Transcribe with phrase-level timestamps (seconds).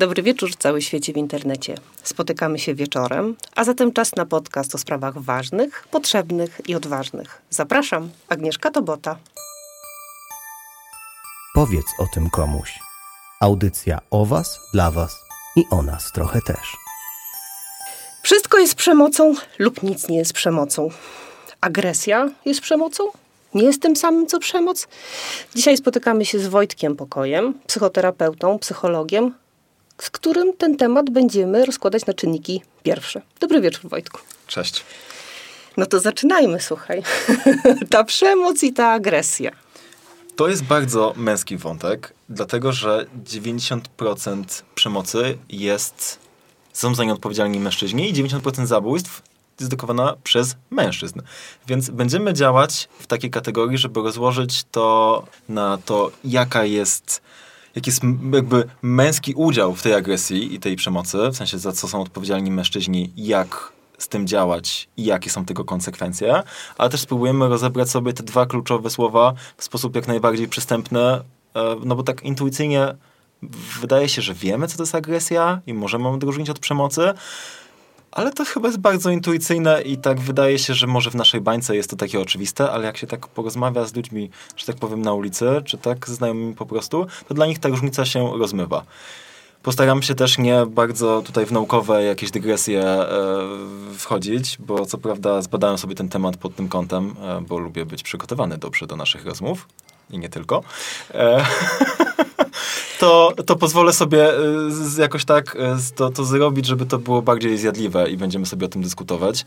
[0.00, 1.74] Dobry wieczór cały świecie w internecie.
[2.02, 7.42] Spotykamy się wieczorem, a zatem czas na podcast o sprawach ważnych, potrzebnych i odważnych.
[7.50, 9.16] Zapraszam, Agnieszka Tobota.
[11.54, 12.78] Powiedz o tym komuś.
[13.40, 15.16] Audycja o Was, dla Was
[15.56, 16.76] i o nas trochę też.
[18.22, 20.88] Wszystko jest przemocą lub nic nie jest przemocą.
[21.60, 23.04] Agresja jest przemocą?
[23.54, 24.88] Nie jest tym samym co przemoc?
[25.54, 29.34] Dzisiaj spotykamy się z Wojtkiem Pokojem, psychoterapeutą, psychologiem,
[30.02, 33.22] z którym ten temat będziemy rozkładać na czynniki pierwsze.
[33.40, 34.20] Dobry wieczór, Wojtku.
[34.46, 34.84] Cześć.
[35.76, 37.02] No to zaczynajmy, słuchaj.
[37.90, 39.50] ta przemoc i ta agresja.
[40.36, 46.18] To jest bardzo męski wątek, dlatego że 90% przemocy jest,
[46.72, 49.22] są za nie odpowiedzialni mężczyźni i 90% zabójstw
[49.60, 51.20] jest dokowana przez mężczyzn.
[51.66, 57.22] Więc będziemy działać w takiej kategorii, żeby rozłożyć to na to, jaka jest
[57.74, 58.02] jaki jest
[58.32, 62.50] jakby męski udział w tej agresji i tej przemocy, w sensie za co są odpowiedzialni
[62.50, 66.42] mężczyźni, jak z tym działać i jakie są tego konsekwencje,
[66.78, 71.22] ale też spróbujemy rozebrać sobie te dwa kluczowe słowa w sposób jak najbardziej przystępny, e,
[71.84, 72.94] no bo tak intuicyjnie
[73.80, 77.12] wydaje się, że wiemy, co to jest agresja i możemy odróżnić od przemocy,
[78.12, 81.76] ale to chyba jest bardzo intuicyjne i tak wydaje się, że może w naszej bańce
[81.76, 85.12] jest to takie oczywiste, ale jak się tak porozmawia z ludźmi, że tak powiem, na
[85.12, 88.84] ulicy, czy tak z znajomymi po prostu, to dla nich ta różnica się rozmywa.
[89.62, 93.08] Postaram się też nie bardzo tutaj w naukowe jakieś dygresje e,
[93.98, 98.02] wchodzić, bo co prawda zbadałem sobie ten temat pod tym kątem, e, bo lubię być
[98.02, 99.68] przygotowany dobrze do naszych rozmów
[100.10, 100.62] i nie tylko.
[101.14, 101.44] E,
[103.00, 104.28] to, to pozwolę sobie
[104.68, 108.66] z, jakoś tak y, to, to zrobić, żeby to było bardziej zjadliwe i będziemy sobie
[108.66, 109.44] o tym dyskutować.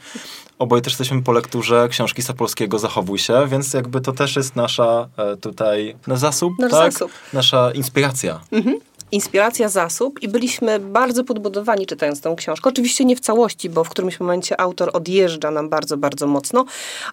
[0.60, 5.08] Oboje też jesteśmy po lekturze książki Sapolskiego Zachowuj się, więc jakby to też jest nasza
[5.18, 6.94] e, tutaj zasób, Nasz tak?
[6.94, 7.12] zasób.
[7.34, 8.40] Nasza inspiracja.
[8.52, 8.80] Mhm
[9.14, 12.70] inspiracja, zasób i byliśmy bardzo podbudowani czytając tę książkę.
[12.70, 16.66] Oczywiście nie w całości, bo w którymś momencie autor odjeżdża nam bardzo, bardzo mocno,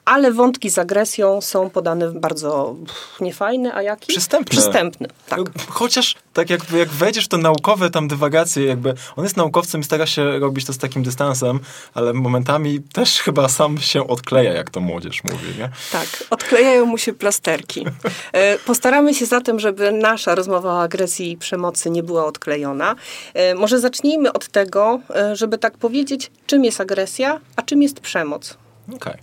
[0.05, 2.77] ale wątki z agresją są podane bardzo
[3.21, 4.07] niefajne, a jaki?
[4.07, 4.51] Przystępne.
[4.51, 5.41] Przystępny, tak.
[5.69, 9.85] Chociaż tak jakby jak wejdziesz w to naukowe tam dywagacje, jakby on jest naukowcem i
[9.85, 11.61] stara się robić to z takim dystansem,
[11.95, 15.71] ale momentami też chyba sam się odkleja, jak to młodzież mówi, nie?
[15.93, 17.87] Tak, odklejają mu się plasterki.
[18.33, 22.95] E, postaramy się zatem, żeby nasza rozmowa o agresji i przemocy nie była odklejona.
[23.35, 28.01] E, może zacznijmy od tego, e, żeby tak powiedzieć, czym jest agresja, a czym jest
[28.01, 28.57] przemoc.
[28.89, 28.99] Okej.
[28.99, 29.19] Okay.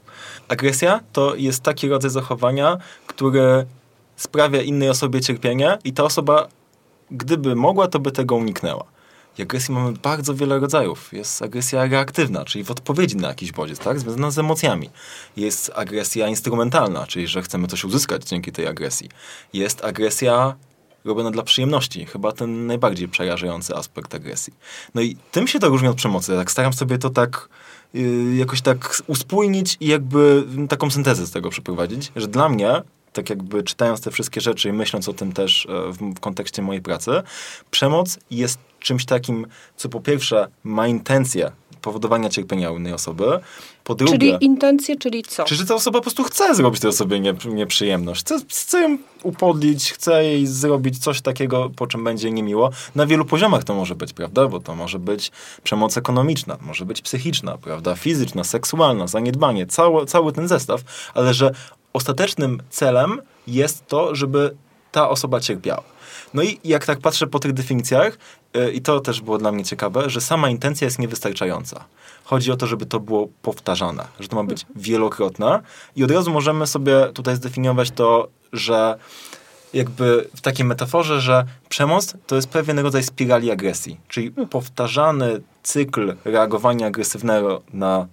[0.47, 2.77] Agresja to jest taki rodzaj zachowania,
[3.07, 3.65] który
[4.15, 6.47] sprawia innej osobie cierpienie i ta osoba,
[7.11, 8.83] gdyby mogła, to by tego uniknęła.
[9.37, 11.13] I agresji mamy bardzo wiele rodzajów.
[11.13, 13.99] Jest agresja reaktywna, czyli w odpowiedzi na jakiś bodziec, tak?
[13.99, 14.89] związana z emocjami.
[15.37, 19.09] Jest agresja instrumentalna, czyli że chcemy coś uzyskać dzięki tej agresji.
[19.53, 20.55] Jest agresja
[21.07, 22.05] robione dla przyjemności.
[22.05, 24.53] Chyba ten najbardziej przerażający aspekt agresji.
[24.95, 26.35] No i tym się to różni od przemocy.
[26.35, 27.49] Tak staram sobie to tak
[27.93, 32.81] yy, jakoś tak uspójnić i jakby taką syntezę z tego przeprowadzić, że dla mnie
[33.13, 36.81] tak jakby czytając te wszystkie rzeczy i myśląc o tym też e, w, kontekście mojej
[36.81, 37.11] pracy,
[37.71, 41.51] przemoc jest czymś takim, co po pierwsze ma intencję
[41.81, 43.39] powodowania cierpienia innej osoby.
[43.83, 45.43] Po drugie, czyli intencje, czyli co?
[45.43, 48.21] Czy że ta osoba po prostu chce zrobić tej osobie nie, nieprzyjemność.
[48.21, 52.69] Chce, chce ją upodlić, chce jej zrobić coś takiego, po czym będzie niemiło.
[52.95, 54.47] Na wielu poziomach to może być, prawda?
[54.47, 55.31] Bo to może być
[55.63, 57.95] przemoc ekonomiczna, może być psychiczna, prawda?
[57.95, 60.81] Fizyczna, seksualna, zaniedbanie, cały, cały ten zestaw,
[61.13, 61.51] ale że
[61.93, 64.55] ostatecznym celem jest to, żeby
[64.91, 65.96] ta osoba cierpiała.
[66.37, 68.17] No i jak tak patrzę po tych definicjach,
[68.53, 71.85] yy, i to też było dla mnie ciekawe, że sama intencja jest niewystarczająca.
[72.23, 75.61] Chodzi o to, żeby to było powtarzane, że to ma być wielokrotne.
[75.95, 78.97] I od razu możemy sobie tutaj zdefiniować to, że
[79.73, 86.15] jakby w takiej metaforze, że przemoc to jest pewien rodzaj spirali agresji, czyli powtarzany cykl
[86.25, 88.07] reagowania agresywnego na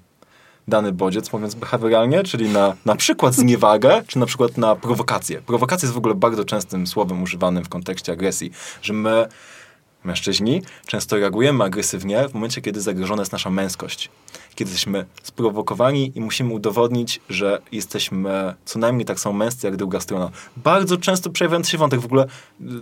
[0.69, 5.41] dany bodziec, mówiąc behawioralnie, czyli na na przykład zniewagę, czy na przykład na prowokację.
[5.41, 8.51] Prowokacja jest w ogóle bardzo częstym słowem używanym w kontekście agresji,
[8.83, 9.27] że my
[10.05, 14.11] mężczyźni często reagujemy agresywnie w momencie, kiedy zagrożona jest nasza męskość.
[14.55, 20.01] Kiedy jesteśmy sprowokowani i musimy udowodnić, że jesteśmy co najmniej tak samo męscy jak druga
[20.01, 20.31] strona.
[20.57, 22.01] Bardzo często przejawiający się wątek.
[22.01, 22.27] W ogóle,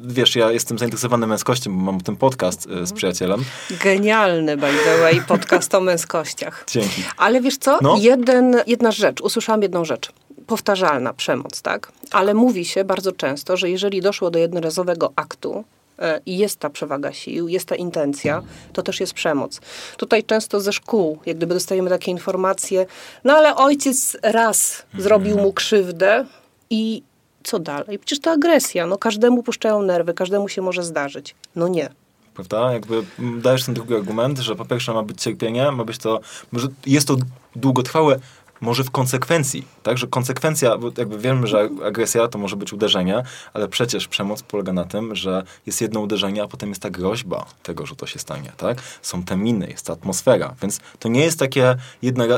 [0.03, 3.45] wiesz, ja jestem zainteresowany męskością, bo mam ten podcast y, z przyjacielem.
[3.83, 6.65] Genialny, by the way, podcast o męskościach.
[6.73, 7.03] Dzięki.
[7.17, 7.79] Ale wiesz co?
[7.83, 7.97] No?
[7.99, 10.13] Jeden, jedna rzecz, usłyszałam jedną rzecz
[10.47, 11.93] powtarzalna przemoc, tak?
[12.11, 15.82] Ale mówi się bardzo często, że jeżeli doszło do jednorazowego aktu, E,
[16.27, 19.61] i jest ta przewaga sił, jest ta intencja, to też jest przemoc.
[19.97, 22.87] Tutaj często ze szkół, jak gdyby dostajemy takie informacje,
[23.25, 26.27] no ale ojciec raz zrobił mu krzywdę
[26.71, 27.03] i
[27.43, 27.99] co dalej?
[27.99, 31.35] Przecież to agresja, no każdemu puszczają nerwy, każdemu się może zdarzyć.
[31.57, 31.89] No nie.
[32.35, 32.73] prawda?
[32.73, 33.03] Jakby
[33.43, 36.21] dajesz ten drugi argument, że po pierwsze ma być cierpienie, ma być to,
[36.53, 37.17] może jest to
[37.57, 38.19] długotrwałe
[38.63, 43.23] może w konsekwencji, tak, że konsekwencja, bo jakby wiemy, że agresja to może być uderzenie,
[43.55, 47.47] ale przecież przemoc polega na tym, że jest jedno uderzenie, a potem jest ta groźba
[47.63, 48.79] tego, że to się stanie, tak?
[49.03, 51.77] Są te miny, jest ta atmosfera, więc to nie jest takie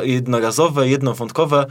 [0.05, 1.67] jednorazowe, jednowątkowe,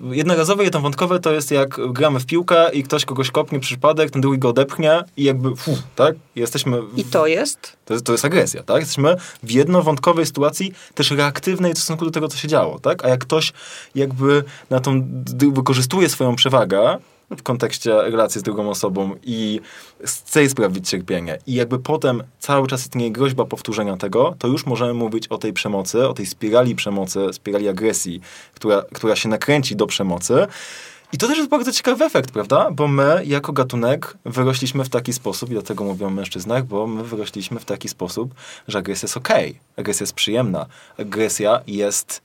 [0.00, 4.38] jednorazowe, jednowątkowe to jest jak gramy w piłkę i ktoś kogoś kopnie przypadek, ten drugi
[4.38, 6.14] go odepchnie i jakby, fu, tak?
[6.36, 6.82] Jesteśmy...
[6.82, 6.98] W...
[6.98, 7.76] I to jest?
[7.84, 8.06] To, jest?
[8.06, 8.80] to jest agresja, tak?
[8.80, 13.04] Jesteśmy w jednowątkowej sytuacji, też reaktywnej w stosunku do tego, co się działo, tak?
[13.04, 13.52] A jak ktoś
[13.94, 15.02] jakby na tą,
[15.52, 16.98] wykorzystuje swoją przewagę,
[17.36, 19.60] w kontekście relacji z drugą osobą i
[20.04, 24.94] chce sprawić cierpienie i jakby potem cały czas istnieje groźba powtórzenia tego, to już możemy
[24.94, 28.20] mówić o tej przemocy, o tej spirali przemocy, spirali agresji,
[28.54, 30.46] która, która się nakręci do przemocy.
[31.12, 32.70] I to też jest bardzo ciekawy efekt, prawda?
[32.70, 37.04] Bo my jako gatunek wyrośliśmy w taki sposób, i dlatego mówię o mężczyznach, bo my
[37.04, 38.34] wyrośliśmy w taki sposób,
[38.68, 40.66] że agresja jest okej, okay, agresja jest przyjemna,
[40.98, 42.22] agresja jest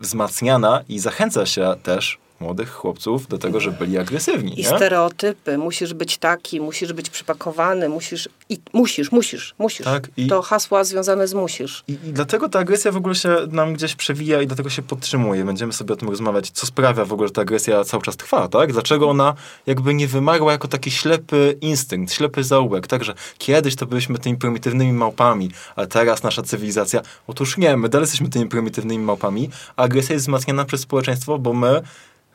[0.00, 4.60] wzmacniana i zachęca się też młodych chłopców do tego, żeby byli agresywni.
[4.60, 4.76] I nie?
[4.76, 5.58] stereotypy.
[5.58, 9.84] Musisz być taki, musisz być przypakowany, musisz, i musisz, musisz, musisz.
[9.84, 11.84] Tak, i, to hasła związane z musisz.
[11.88, 15.44] I, I, dlatego ta agresja w ogóle się nam gdzieś przewija i dlatego się podtrzymuje.
[15.44, 18.48] Będziemy sobie o tym rozmawiać, co sprawia w ogóle, że ta agresja cały czas trwa,
[18.48, 18.72] tak?
[18.72, 19.34] Dlaczego ona
[19.66, 23.04] jakby nie wymarła jako taki ślepy instynkt, ślepy zaułek, tak?
[23.04, 28.02] Że kiedyś to byliśmy tymi prymitywnymi małpami, a teraz nasza cywilizacja, otóż nie, my dalej
[28.02, 31.82] jesteśmy tymi prymitywnymi małpami, a agresja jest wzmacniana przez społeczeństwo, bo my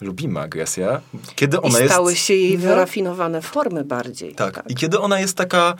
[0.01, 1.01] lubimy agresję,
[1.35, 2.23] kiedy ona I stały jest...
[2.23, 2.59] się jej no.
[2.59, 4.35] wyrafinowane formy bardziej.
[4.35, 4.55] Tak.
[4.55, 4.71] tak.
[4.71, 5.75] I kiedy ona jest taka,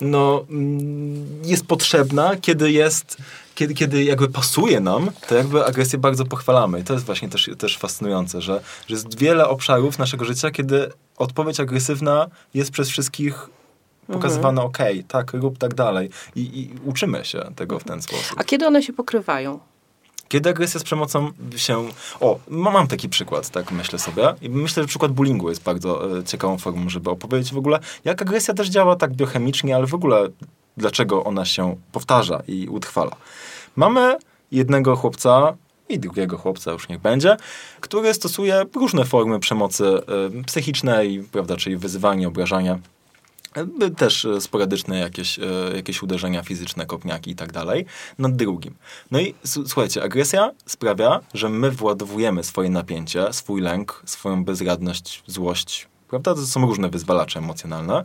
[0.00, 3.16] no, mm, jest potrzebna, kiedy jest,
[3.54, 6.80] kiedy, kiedy jakby pasuje nam, to jakby agresję bardzo pochwalamy.
[6.80, 10.90] I to jest właśnie też, też fascynujące, że, że jest wiele obszarów naszego życia, kiedy
[11.16, 13.48] odpowiedź agresywna jest przez wszystkich
[14.12, 14.66] pokazywana, mhm.
[14.66, 16.10] okej, okay, tak, rób tak dalej.
[16.36, 18.34] I, I uczymy się tego w ten sposób.
[18.36, 19.60] A kiedy one się pokrywają?
[20.30, 21.88] Kiedy agresja z przemocą się...
[22.20, 24.34] O, mam taki przykład, tak myślę sobie.
[24.42, 28.22] I myślę, że przykład bullyingu jest bardzo e, ciekawą formą, żeby opowiedzieć w ogóle, jak
[28.22, 30.28] agresja też działa tak biochemicznie, ale w ogóle
[30.76, 33.16] dlaczego ona się powtarza i utrwala.
[33.76, 34.16] Mamy
[34.52, 35.54] jednego chłopca,
[35.88, 37.36] i drugiego chłopca już niech będzie,
[37.80, 39.84] który stosuje różne formy przemocy
[40.40, 42.78] y, psychicznej, prawda, czyli wyzywanie, obrażanie
[43.96, 45.42] też e, sporadyczne jakieś, e,
[45.76, 47.86] jakieś uderzenia fizyczne, kopniaki i tak dalej,
[48.18, 48.74] nad drugim.
[49.10, 55.88] No i słuchajcie, agresja sprawia, że my władowujemy swoje napięcie, swój lęk, swoją bezradność, złość,
[56.08, 56.34] prawda?
[56.34, 58.04] To są różne wyzwalacze emocjonalne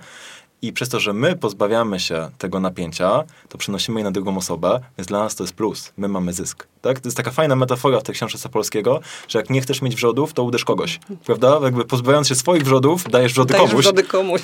[0.61, 4.79] i przez to, że my pozbawiamy się tego napięcia, to przenosimy je na drugą osobę,
[4.97, 5.93] więc dla nas to jest plus.
[5.97, 6.67] My mamy zysk.
[6.81, 6.99] Tak?
[6.99, 10.33] To jest taka fajna metafora w tej książce Sapolskiego, że jak nie chcesz mieć wrzodów,
[10.33, 10.99] to uderz kogoś.
[11.25, 11.59] Prawda?
[11.63, 13.85] Jakby pozbawiając się swoich wrzodów, dajesz wrzody dajesz komuś.
[13.85, 14.41] Wrzody komuś.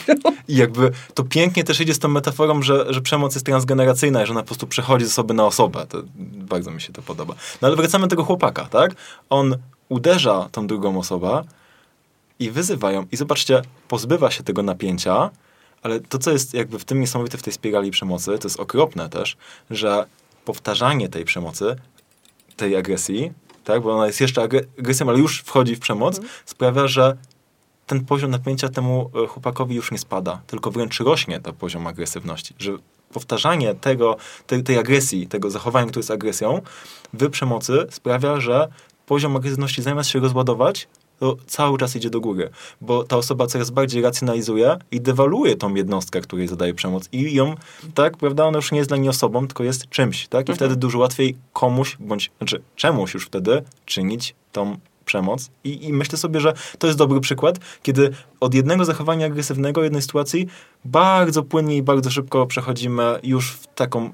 [0.48, 4.26] I jakby to pięknie też idzie z tą metaforą, że, że przemoc jest transgeneracyjna i
[4.26, 5.86] że ona po prostu przechodzi z osoby na osobę.
[5.90, 5.98] To
[6.36, 7.34] bardzo mi się to podoba.
[7.62, 8.96] No ale wracamy do tego chłopaka, tak?
[9.30, 9.58] On
[9.90, 11.44] uderza tą drugą osobę
[12.40, 13.06] i wyzywają.
[13.12, 15.30] I zobaczcie, pozbywa się tego napięcia,
[15.82, 19.10] ale to, co jest jakby w tym niesamowite w tej spirali przemocy, to jest okropne
[19.10, 19.38] też,
[19.70, 20.06] że
[20.46, 21.76] powtarzanie tej przemocy,
[22.56, 23.32] tej agresji,
[23.64, 24.42] tak, bo ona jest jeszcze
[24.80, 26.30] agresją, ale już wchodzi w przemoc, mm.
[26.46, 27.18] sprawia, że
[27.88, 32.54] ten poziom napięcia temu e, chłopakowi już nie spada, tylko wręcz rośnie ten poziom agresywności,
[32.60, 32.72] że
[33.14, 34.18] powtarzanie tego,
[34.48, 36.62] tej, tej agresji, tego zachowania, które jest agresją,
[37.14, 38.68] w przemocy sprawia, że
[39.06, 40.88] poziom agresywności zamiast się rozładować,
[41.22, 42.50] to cały czas idzie do góry,
[42.82, 47.56] bo ta osoba coraz bardziej racjonalizuje i dewaluuje tą jednostkę, której zadaje przemoc i ją,
[47.94, 50.56] tak, prawda, ona już nie jest dla niej osobą, tylko jest czymś, tak, i mhm.
[50.56, 55.50] wtedy dużo łatwiej komuś, bądź, znaczy czemuś już wtedy czynić tą przemoc.
[55.64, 58.10] I, I, myślę sobie, że to jest dobry przykład, kiedy
[58.40, 60.48] od jednego zachowania agresywnego, jednej sytuacji,
[60.86, 64.14] bardzo płynnie i bardzo szybko przechodzimy już w taką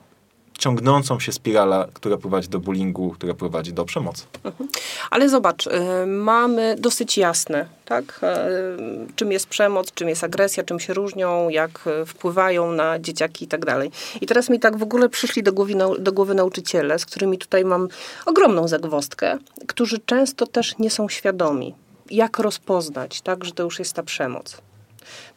[0.58, 4.24] ciągnącą się spirala, która prowadzi do bullyingu, która prowadzi do przemocy.
[4.44, 4.70] Mhm.
[5.12, 5.72] Ale zobacz, y,
[6.06, 8.22] mamy dosyć jasne, tak?
[8.24, 13.46] Y, czym jest przemoc, czym jest agresja, czym się różnią, jak y, wpływają na dzieciaki
[13.46, 13.92] i tak dalej.
[14.22, 17.66] I teraz mi tak w ogóle przyszli do głowy, do głowy nauczyciele, z którymi tutaj
[17.66, 17.88] mam
[18.26, 19.38] ogromną zagwozdkę,
[19.68, 21.76] którzy często też nie są świadomi,
[22.12, 24.66] jak rozpoznać, tak, że to już jest ta przemoc.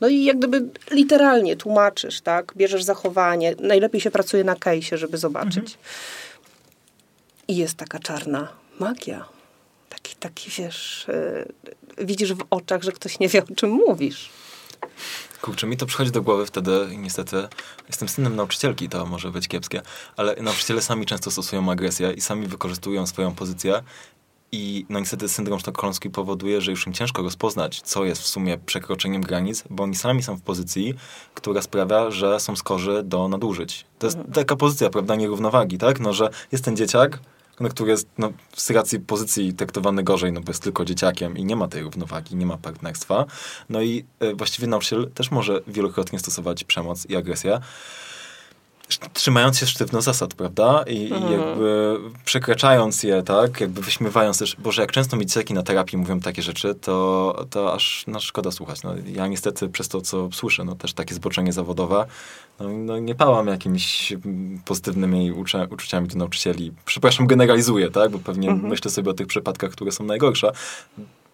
[0.00, 2.52] No i jak gdyby literalnie tłumaczysz, tak?
[2.56, 3.54] Bierzesz zachowanie.
[3.60, 5.56] Najlepiej się pracuje na kejsie, żeby zobaczyć.
[5.56, 5.76] Mhm.
[7.48, 8.48] I jest taka czarna
[8.80, 9.24] magia.
[9.88, 11.06] Taki, taki wiesz,
[11.98, 14.30] yy, widzisz w oczach, że ktoś nie wie, o czym mówisz.
[15.40, 17.48] Kurczę, mi to przychodzi do głowy wtedy i niestety
[17.88, 19.82] jestem synem nauczycielki, to może być kiepskie,
[20.16, 23.82] ale nauczyciele sami często stosują agresję i sami wykorzystują swoją pozycję
[24.52, 28.58] I no niestety syndrom sztokholmski powoduje, że już im ciężko rozpoznać, co jest w sumie
[28.66, 30.94] przekroczeniem granic, bo oni sami są w pozycji,
[31.34, 33.86] która sprawia, że są skorzy do nadużyć.
[33.98, 34.34] To jest Mhm.
[34.34, 36.00] taka pozycja, prawda, nierównowagi, tak?
[36.00, 37.20] No, że jest ten dzieciak,
[37.60, 41.44] no, który jest no, z racji pozycji traktowany gorzej, no bo jest tylko dzieciakiem i
[41.44, 43.26] nie ma tej równowagi, nie ma partnerstwa.
[43.68, 47.60] No i e, właściwie nauczyciel też może wielokrotnie stosować przemoc i agresję,
[48.98, 50.84] trzymając się sztywno zasad, prawda?
[50.86, 51.32] I, i Mhm.
[51.32, 53.60] jakby przekraczając je, tak?
[53.60, 58.04] Jakby wyśmiewając też, Boże, jak często dzieciaki na terapii mówią takie rzeczy, to, to aż
[58.06, 58.82] no, szkoda słuchać.
[58.82, 62.06] No, ja niestety przez to, co słyszę, no też takie zboczenie zawodowe,
[62.60, 66.72] no, no nie pałam jakimiś mm, pozytywnymi uczu- uczuciami do nauczycieli.
[66.84, 68.10] Przepraszam, generalizuję, tak?
[68.10, 68.68] Bo pewnie Mhm.
[68.70, 70.52] myślę sobie o tych przypadkach, które są najgorsze.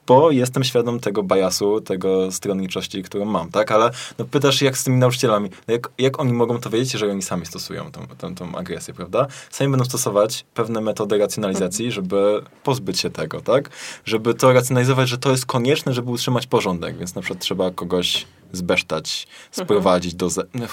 [0.06, 3.72] Bo jestem świadom tego biasu, tego stronniczości, którą mam, tak?
[3.72, 7.12] Ale no, pytasz, jak z tymi nauczycielami, no, jak, jak oni mogą to wiedzieć, jeżeli
[7.12, 9.26] oni sami stosują tą, tą, tą agresję, prawda?
[9.50, 13.70] Sami będą stosować pewne metody racjonalizacji, żeby pozbyć się tego, tak?
[14.04, 18.26] Żeby to racjonalizować, że to jest konieczne, żeby utrzymać porządek, więc na przykład trzeba kogoś
[18.52, 20.30] zbesztać, sprowadzić do...
[20.30, 20.42] Ze...
[20.54, 20.66] No,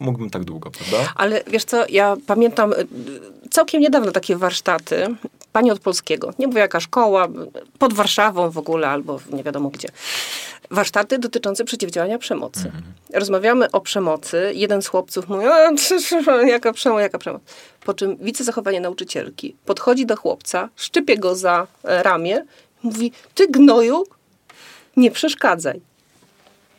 [0.00, 1.12] mógłbym tak długo, prawda?
[1.14, 2.86] Ale wiesz co, ja pamiętam y,
[3.50, 5.16] całkiem niedawno takie warsztaty,
[5.52, 7.28] pani od polskiego, nie mówię jaka szkoła,
[7.78, 9.88] pod Warszawą w ogóle albo nie wiadomo gdzie.
[10.70, 12.72] Warsztaty dotyczące przeciwdziałania przemocy.
[13.14, 14.52] Rozmawiamy o przemocy.
[14.54, 15.70] Jeden z chłopców mówi, "A,
[16.46, 17.42] jaka przemoc, jaka przemoc.
[17.84, 19.56] Po czym widzę zachowanie nauczycielki.
[19.66, 22.44] Podchodzi do chłopca, szczypie go za e, ramię,
[22.82, 24.04] mówi, ty gnoju,
[24.96, 25.80] nie przeszkadzaj.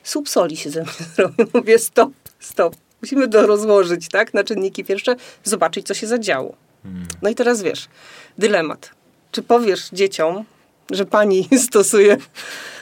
[0.03, 1.47] Słup soli się ze mnie zrobił.
[1.53, 2.75] Mówię, stop, stop.
[3.01, 6.55] Musimy to rozłożyć, tak, na czynniki pierwsze, zobaczyć, co się zadziało.
[7.21, 7.87] No i teraz wiesz,
[8.37, 8.89] dylemat.
[9.31, 10.45] Czy powiesz dzieciom,
[10.91, 12.23] że pani stosuje to,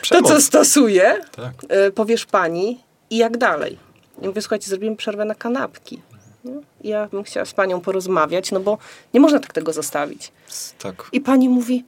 [0.01, 0.31] Przemoc.
[0.31, 1.53] co stosuje, Tak.
[1.87, 3.77] y, powiesz pani i jak dalej?
[4.21, 6.01] I mówię, słuchajcie, zrobimy przerwę na kanapki.
[6.43, 6.51] No,
[6.81, 8.77] Ja bym chciała z panią porozmawiać, no bo
[9.13, 10.31] nie można tak tego zostawić.
[10.79, 11.09] Tak.
[11.11, 11.85] I pani mówi,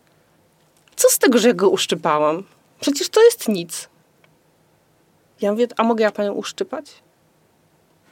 [0.96, 2.44] co z tego, że ja go uszczypałam?
[2.80, 3.90] Przecież to jest nic.
[5.42, 6.86] Ja mówię, a mogę ja panią uszczypać?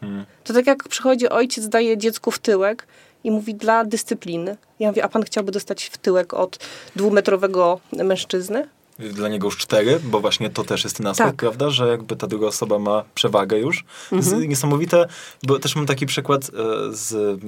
[0.01, 0.25] Hmm.
[0.43, 2.87] To tak jak przychodzi ojciec, daje dziecku w tyłek
[3.23, 4.57] i mówi dla dyscypliny.
[4.79, 6.59] Ja mówię, a pan chciałby dostać w tyłek od
[6.95, 8.69] dwumetrowego mężczyzny?
[8.99, 11.35] Dla niego już cztery, bo właśnie to też jest ten aspekt, Tak.
[11.35, 13.85] prawda, że jakby ta druga osoba ma przewagę już.
[14.11, 14.49] Mhm.
[14.49, 15.07] Niesamowite,
[15.43, 16.49] bo też mam taki przykład e,
[16.95, 17.39] z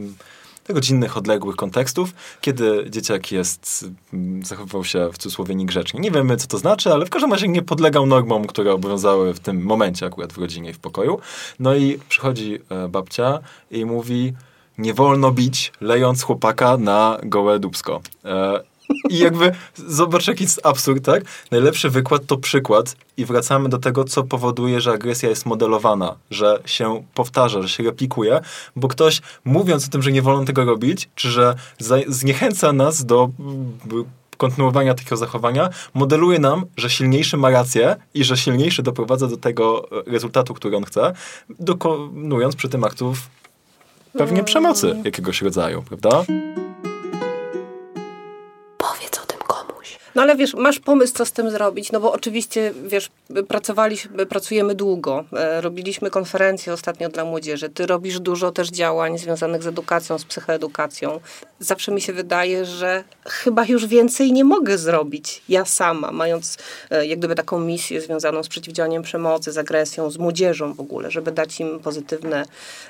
[0.69, 5.99] rodzinnych, odległych kontekstów, kiedy dzieciak jest, mm, zachowywał się w cudzysłowie niegrzecznie.
[5.99, 9.39] Nie wiemy, co to znaczy, ale w każdym razie nie podlegał normom, które obowiązały w
[9.39, 11.19] tym momencie akurat w rodzinie i w pokoju.
[11.59, 13.39] No i przychodzi e, babcia
[13.71, 14.33] i mówi,
[14.77, 18.01] nie wolno bić, lejąc chłopaka na gołe dubsko.
[18.25, 18.71] E,
[19.09, 21.23] i jakby zobacz, jaki jest absurd, tak?
[21.51, 26.59] Najlepszy wykład to przykład i wracamy do tego, co powoduje, że agresja jest modelowana, że
[26.65, 28.41] się powtarza, że się replikuje,
[28.75, 31.55] bo ktoś mówiąc o tym, że nie wolno tego robić, czy że
[32.07, 33.29] zniechęca nas do
[34.37, 39.87] kontynuowania takiego zachowania, modeluje nam, że silniejszy ma rację i że silniejszy doprowadza do tego
[40.07, 41.13] e, rezultatu, który on chce,
[41.59, 43.17] dokonując przy tym aktów
[44.13, 46.23] pewnie przemocy jakiegoś rodzaju, prawda?
[50.15, 53.09] No ale wiesz, masz pomysł, co z tym zrobić, no bo oczywiście, wiesz,
[53.47, 59.63] pracowaliśmy, pracujemy długo, e, robiliśmy konferencje ostatnio dla młodzieży, ty robisz dużo też działań związanych
[59.63, 61.19] z edukacją, z psychoedukacją.
[61.59, 66.57] Zawsze mi się wydaje, że chyba już więcej nie mogę zrobić ja sama, mając
[66.89, 71.11] e, jak gdyby taką misję związaną z przeciwdziałaniem przemocy, z agresją, z młodzieżą w ogóle,
[71.11, 72.45] żeby dać im pozytywne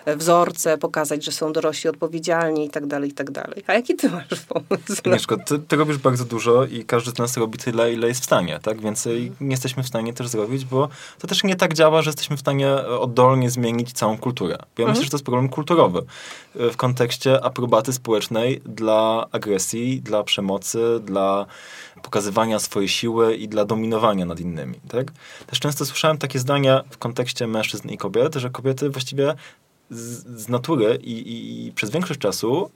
[0.06, 3.64] e, wzorce, pokazać, że są dorośli odpowiedzialni i tak dalej, i tak dalej.
[3.68, 5.02] A jaki ty masz pomysł?
[5.06, 8.26] Agnieszko, ty, ty robisz bardzo dużo i każdy z nas robi tyle, ile jest w
[8.26, 8.82] stanie, tak?
[8.82, 10.90] Więcej nie jesteśmy w stanie też zrobić, bo
[11.20, 14.58] to też nie tak działa, że jesteśmy w stanie e, oddolnie zmienić całą kulturę.
[14.78, 16.00] Ja myślę, że to jest problem kulturowy
[16.56, 21.46] e, w kontekście aprobaty społecznej dla agresji, dla przemocy, dla
[22.04, 25.12] pokazywania swojej siły i dla dominowania nad innymi, tak?
[25.48, 29.36] Też często słyszałem takie zdania w kontekście mężczyzn i kobiet, że kobiety właściwie
[29.92, 32.72] z, natury i, i, i przez większość czasu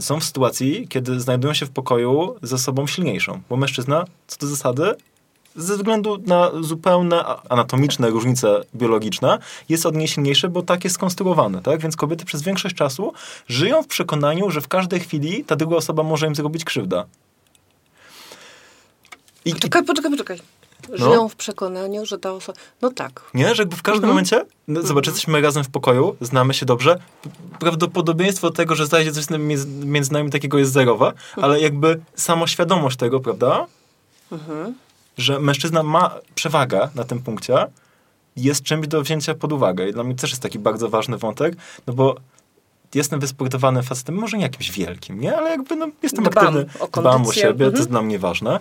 [0.00, 3.40] są w sytuacji, kiedy znajdują się w pokoju ze sobą silniejszą.
[3.48, 4.94] Bo mężczyzna, co do zasady,
[5.56, 11.62] ze względu na zupełne anatomiczne różnice biologiczne, jest od niej silniejszy, bo tak jest skonstruowane.
[11.62, 11.80] Tak?
[11.80, 13.12] Więc kobiety przez większość czasu
[13.48, 17.04] żyją w przekonaniu, że w każdej chwili ta druga osoba może im zrobić krzywdę.
[19.44, 20.38] I Poczekaj, poczekaj, poczekaj.
[20.92, 22.58] Żyją w przekonaniu, że ta osoba...
[22.82, 23.22] No tak.
[23.34, 26.98] Nie, że jakby w każdym momencie, no, zobacz, jesteśmy razem w pokoju, znamy się dobrze,
[27.58, 29.24] prawdopodobieństwo tego, że zajdzie coś
[29.84, 33.66] między nami takiego jest zerowe, ale jakby samoświadomość tego, prawda,
[35.18, 37.66] że mężczyzna ma przewagę na tym punkcie,
[38.36, 39.88] jest czymś do wzięcia pod uwagę.
[39.88, 41.56] I dla mnie też jest taki bardzo ważny wątek,
[41.86, 42.16] no bo
[42.94, 45.36] jestem wysportowanym facetem, może nie jakimś wielkim, nie?
[45.36, 47.76] Ale jakby no, jestem Dbam aktywny, o dbam o siebie, to Mhm.
[47.76, 48.58] jest dla mnie ważne.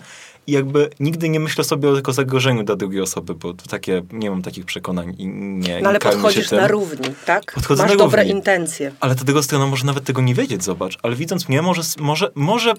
[0.47, 4.01] I jakby nigdy nie myślę sobie o tylko zagrożeniu dla drugiej osoby, bo to takie,
[4.11, 7.51] nie mam takich przekonań i nie No ale podchodzisz na równi, tak?
[7.53, 8.37] Podchodzę Masz na dobre równi.
[8.37, 8.91] intencje.
[8.99, 10.97] Ale ta druga strona może nawet tego nie wiedzieć, zobacz.
[11.03, 12.73] Ale widząc mnie, może, może, może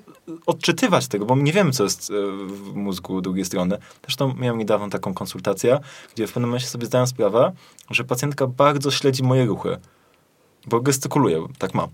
[0.46, 2.14] odczytywać tego, bo nie wiemy, co jest e,
[2.46, 3.78] w mózgu drugiej strony.
[4.02, 5.78] Zresztą miałem niedawno taką konsultację,
[6.14, 7.52] gdzie w pewnym momencie sobie zdałem sprawę,
[7.90, 9.76] że pacjentka bardzo śledzi moje ruchy.
[10.68, 11.88] Bo gestykuluję, tak mam.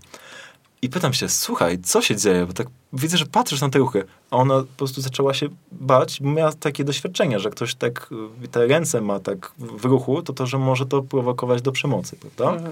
[0.81, 2.45] I pytam się, słuchaj, co się dzieje?
[2.45, 4.03] Bo tak widzę, że patrzysz na te ruchy.
[4.31, 8.09] A ona po prostu zaczęła się bać, bo miała takie doświadczenia, że ktoś tak,
[8.43, 12.17] y, te ręce ma tak w ruchu, to to, że może to prowokować do przemocy,
[12.17, 12.69] prawda?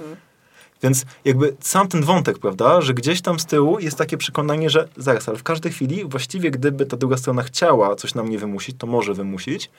[0.84, 4.88] Więc jakby sam ten wątek, prawda, że gdzieś tam z tyłu jest takie przekonanie, że
[4.98, 8.76] zaraz, ale w każdej chwili właściwie gdyby ta druga strona chciała coś na mnie wymusić,
[8.80, 9.70] to może wymusić,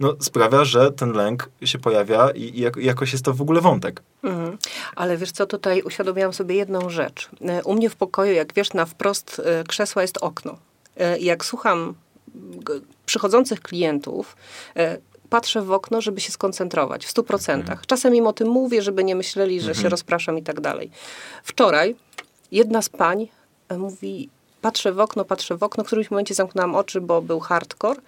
[0.00, 3.60] no sprawia, że ten lęk się pojawia i, i jak, jakoś jest to w ogóle
[3.60, 4.02] wątek.
[4.22, 4.58] Mhm.
[4.96, 7.28] Ale wiesz co, tutaj uświadomiłam sobie jedną rzecz.
[7.48, 10.56] E, U mnie w pokoju, jak wiesz, na wprost e, krzesła jest okno.
[10.96, 11.94] E, jak słucham
[13.06, 14.36] przychodzących klientów,
[15.30, 17.86] patrzę w okno, żeby się skoncentrować w stu procentach.
[17.86, 20.90] Czasem im o tym mówię, żeby nie myśleli, że się rozpraszam i tak dalej.
[21.42, 21.96] Wczoraj
[22.52, 23.28] jedna z pań
[23.78, 24.28] mówi,
[24.62, 28.00] patrzę w okno, patrzę w okno, w którymś momencie zamknęłam oczy, bo był hardcore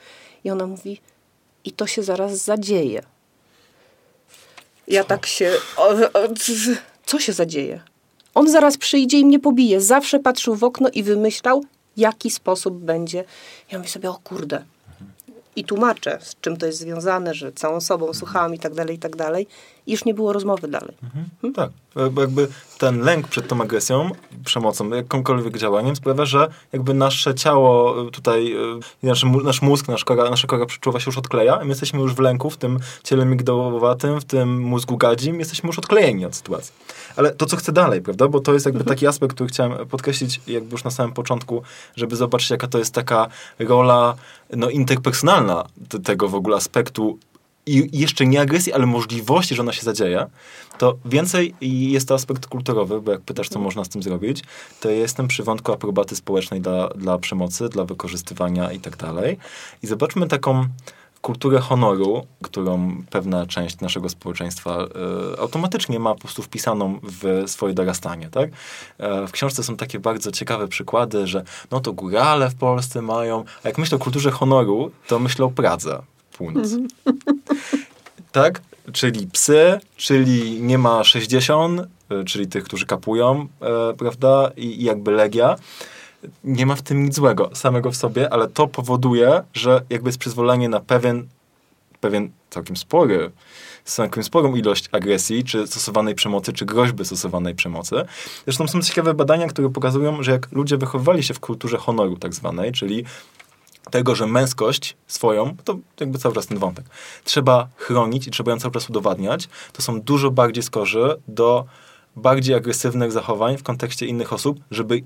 [0.45, 1.01] i ona mówi,
[1.69, 3.03] i to się zaraz zadzieje.
[4.89, 5.53] Ja tak się.
[7.07, 7.81] Co się zadzieje?
[8.35, 9.81] On zaraz przyjdzie i mnie pobije.
[9.81, 11.65] Zawsze patrzył w okno i wymyślał,
[11.97, 13.25] jaki sposób będzie.
[13.73, 14.65] Ja mówię sobie, o kurde.
[15.57, 18.99] I tłumaczę, z czym to jest związane, że całą sobą słuchałam i tak dalej, i
[18.99, 19.47] tak dalej.
[19.89, 20.95] Już nie było rozmowy dalej.
[21.55, 21.71] Tak,
[22.11, 24.11] bo jakby ten lęk przed tą agresją,
[24.45, 28.53] przemocą, jakimkolwiek działaniem sprawia, że jakby nasze ciało y, tutaj,
[29.03, 32.15] y, nasz, nasz mózg, nasz kora, nasza kora przeczuwa się już odkleja my jesteśmy już
[32.15, 36.73] w lęku, w tym ciele migdałowatym, w tym mózgu gadzim, jesteśmy już odklejeni od sytuacji.
[37.17, 40.41] Ale to, co chcę dalej, prawda, bo to jest jakby taki aspekt, który chciałem podkreślić
[40.47, 41.63] jakby już na samym początku,
[41.97, 43.29] żeby zobaczyć, jaka to jest taka
[43.59, 44.15] rola
[44.57, 45.65] no, interpersonalna
[46.05, 47.19] tego w ogóle aspektu
[47.69, 50.27] i jeszcze nie agresji, ale możliwości, że ona się zadzieje,
[50.79, 54.43] to więcej jest to aspekt kulturowy, bo jak pytasz, co można z tym zrobić,
[54.81, 59.39] to ja jestem przy wątku aprobaty społecznej dla, dla przemocy, dla wykorzystywania i tak dalej.
[59.83, 60.69] I zobaczmy taką
[61.21, 64.71] kulturę honoru, którą pewna część naszego społeczeństwa
[65.35, 68.51] e, automatycznie ma po prostu wpisaną w swoje dorastanie, tak?
[68.99, 73.45] E, w książce są takie bardzo ciekawe przykłady, że no to górale w Polsce mają,
[73.65, 76.03] a jak myślę o kulturze honoru, to myślę o Pradze,
[76.39, 76.69] północ.
[78.33, 78.61] Tak?
[78.93, 84.51] Czyli psy, czyli nie ma 60, y, czyli tych, którzy kapują, e, prawda?
[84.57, 85.57] I, I jakby legia.
[86.45, 90.19] Nie ma w tym nic złego samego w sobie, ale to powoduje, że jakby jest
[90.19, 91.27] przyzwolenie na pewien,
[92.01, 93.31] pewien całkiem spory,
[93.85, 97.97] całkiem sporą ilość agresji, czy stosowanej przemocy, czy groźby stosowanej przemocy.
[98.45, 102.35] Zresztą są ciekawe badania, które pokazują, że jak ludzie wychowywali się w kulturze honoru tak
[102.35, 103.05] zwanej, czyli
[103.91, 106.85] tego, że męskość swoją, to jakby cały czas ten wątek,
[107.25, 111.65] trzeba chronić i trzeba ją cały czas udowadniać, to są dużo bardziej skorzy do
[112.17, 115.03] bardziej agresywnych zachowań w kontekście innych osób, żeby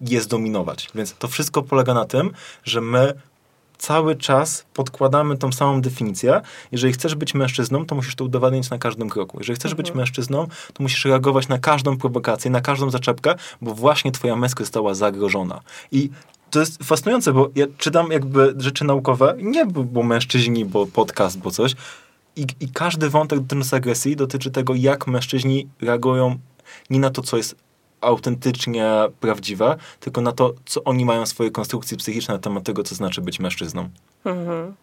[0.00, 0.88] je zdominować.
[0.94, 2.30] Więc to wszystko polega na tym,
[2.64, 3.14] że my
[3.78, 6.40] cały czas podkładamy tą samą definicję.
[6.72, 9.38] Jeżeli chcesz być mężczyzną, to musisz to udowadniać na każdym kroku.
[9.38, 14.12] Jeżeli chcesz być mężczyzną, to musisz reagować na każdą prowokację, na każdą zaczepkę, bo właśnie
[14.12, 15.60] twoja męskość została zagrożona.
[15.92, 16.10] I
[16.50, 21.38] to jest fascynujące, bo ja czytam jakby rzeczy naukowe, nie bo, bo mężczyźni, bo podcast,
[21.38, 21.74] bo coś.
[22.36, 26.38] I, I każdy wątek dotyczący agresji dotyczy tego, jak mężczyźni reagują
[26.90, 27.65] nie na to, co jest
[28.00, 32.82] autentycznie prawdziwe, tylko na to, co oni mają w swojej konstrukcji psychicznej na temat tego,
[32.82, 33.88] co znaczy być mężczyzną.
[34.24, 34.74] Mhm.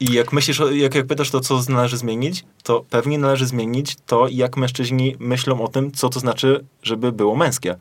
[0.00, 4.28] I jak myślisz, jak, jak pytasz to, co należy zmienić, to pewnie należy zmienić to,
[4.28, 7.76] jak mężczyźni myślą o tym, co to znaczy, żeby było męskie.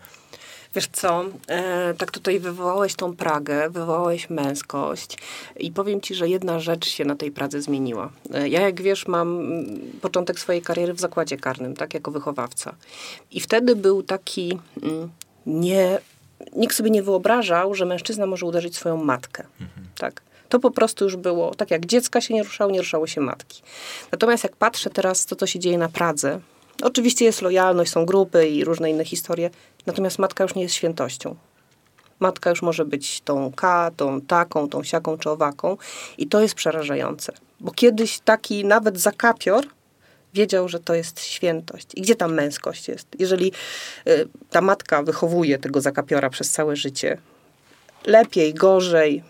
[0.75, 5.17] Wiesz co, e, tak tutaj wywołałeś tą Pragę, wywołałeś męskość
[5.59, 8.09] i powiem ci, że jedna rzecz się na tej Pradze zmieniła.
[8.33, 9.55] E, ja jak wiesz, mam
[10.01, 12.75] początek swojej kariery w zakładzie karnym, tak, jako wychowawca.
[13.31, 15.09] I wtedy był taki mm,
[15.45, 15.99] nie...
[16.55, 19.43] Nikt sobie nie wyobrażał, że mężczyzna może uderzyć swoją matkę,
[19.97, 20.21] tak.
[20.49, 23.61] To po prostu już było, tak jak dziecka się nie ruszało, nie ruszało się matki.
[24.11, 26.39] Natomiast jak patrzę teraz, to co się dzieje na Pradze,
[26.83, 29.49] oczywiście jest lojalność, są grupy i różne inne historie,
[29.85, 31.35] natomiast matka już nie jest świętością.
[32.19, 35.77] Matka już może być tą K, tą taką, tą siaką czy owaką
[36.17, 37.33] i to jest przerażające.
[37.59, 39.65] Bo kiedyś taki nawet zakapior
[40.33, 41.87] wiedział, że to jest świętość.
[41.95, 43.07] I gdzie tam męskość jest?
[43.19, 43.51] Jeżeli
[44.07, 47.17] y, ta matka wychowuje tego zakapiora przez całe życie,
[48.05, 49.23] lepiej, gorzej,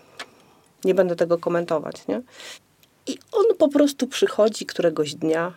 [0.84, 2.22] nie będę tego komentować, nie?
[3.06, 5.52] I on po prostu przychodzi któregoś dnia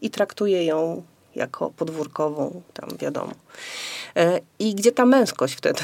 [0.00, 1.02] i traktuje ją
[1.38, 3.32] jako podwórkową, tam wiadomo.
[4.16, 5.80] E, I gdzie ta męskość wtedy?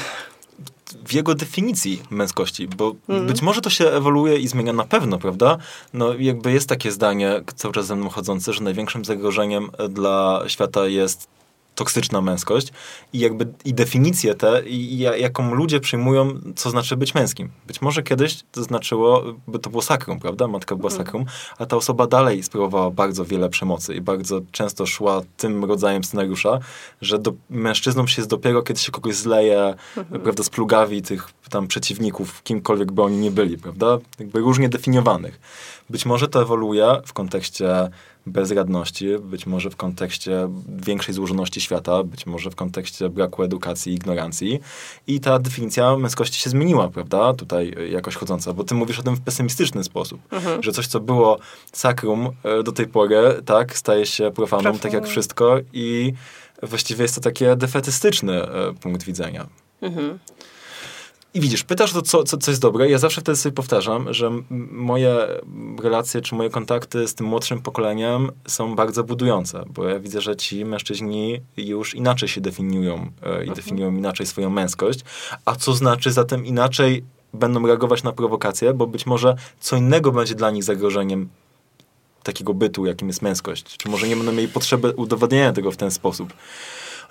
[1.05, 3.27] w jego definicji męskości, bo mm.
[3.27, 5.57] być może to się ewoluuje i zmienia na pewno, prawda?
[5.93, 10.87] No jakby jest takie zdanie cały czas ze mną chodzące, że największym zagrożeniem dla świata
[10.87, 11.27] jest
[11.75, 12.67] toksyczna męskość
[13.13, 17.49] i jakby i definicje te, i, jaką ludzie przyjmują, co znaczy być męskim.
[17.67, 20.47] Być może kiedyś to znaczyło, by to było sakrum, prawda?
[20.47, 21.05] Matka była mhm.
[21.05, 21.25] sakrum,
[21.57, 26.59] a ta osoba dalej sprawowała bardzo wiele przemocy i bardzo często szła tym rodzajem scenariusza,
[27.01, 30.21] że do, mężczyznom się jest dopiero, kiedy się kogoś zleje, mhm.
[30.21, 33.97] prawda, splugawi tych tam przeciwników, kimkolwiek by oni nie byli, prawda?
[34.19, 35.39] Jakby różnie definiowanych.
[35.89, 37.89] Być może to ewoluuje w kontekście
[38.25, 43.95] bezradności, być może w kontekście większej złożoności świata, być może w kontekście braku edukacji i
[43.95, 44.59] ignorancji.
[45.07, 47.33] I ta definicja męskości się zmieniła, prawda?
[47.33, 50.63] Tutaj jakoś chodząca, bo ty mówisz o tym w pesymistyczny sposób, mhm.
[50.63, 51.39] że coś, co było
[51.71, 56.13] sakrum e, do tej pory, tak, staje się profaną, tak jak wszystko i
[56.63, 59.47] właściwie jest to takie defetystyczny e, punkt widzenia.
[59.81, 60.19] Mhm.
[61.35, 62.89] I widzisz, pytasz to, co, co, co jest dobre.
[62.89, 64.31] Ja zawsze wtedy sobie powtarzam, że
[64.71, 65.17] moje
[65.83, 70.35] relacje czy moje kontakty z tym młodszym pokoleniem są bardzo budujące, bo ja widzę, że
[70.35, 73.55] ci mężczyźni już inaczej się definiują e, i mhm.
[73.55, 74.99] definiują inaczej swoją męskość.
[75.45, 80.35] A co znaczy zatem inaczej będą reagować na prowokacje, bo być może co innego będzie
[80.35, 81.29] dla nich zagrożeniem
[82.23, 83.77] takiego bytu, jakim jest męskość.
[83.77, 86.33] Czy może nie będą mieli potrzeby udowadniania tego w ten sposób.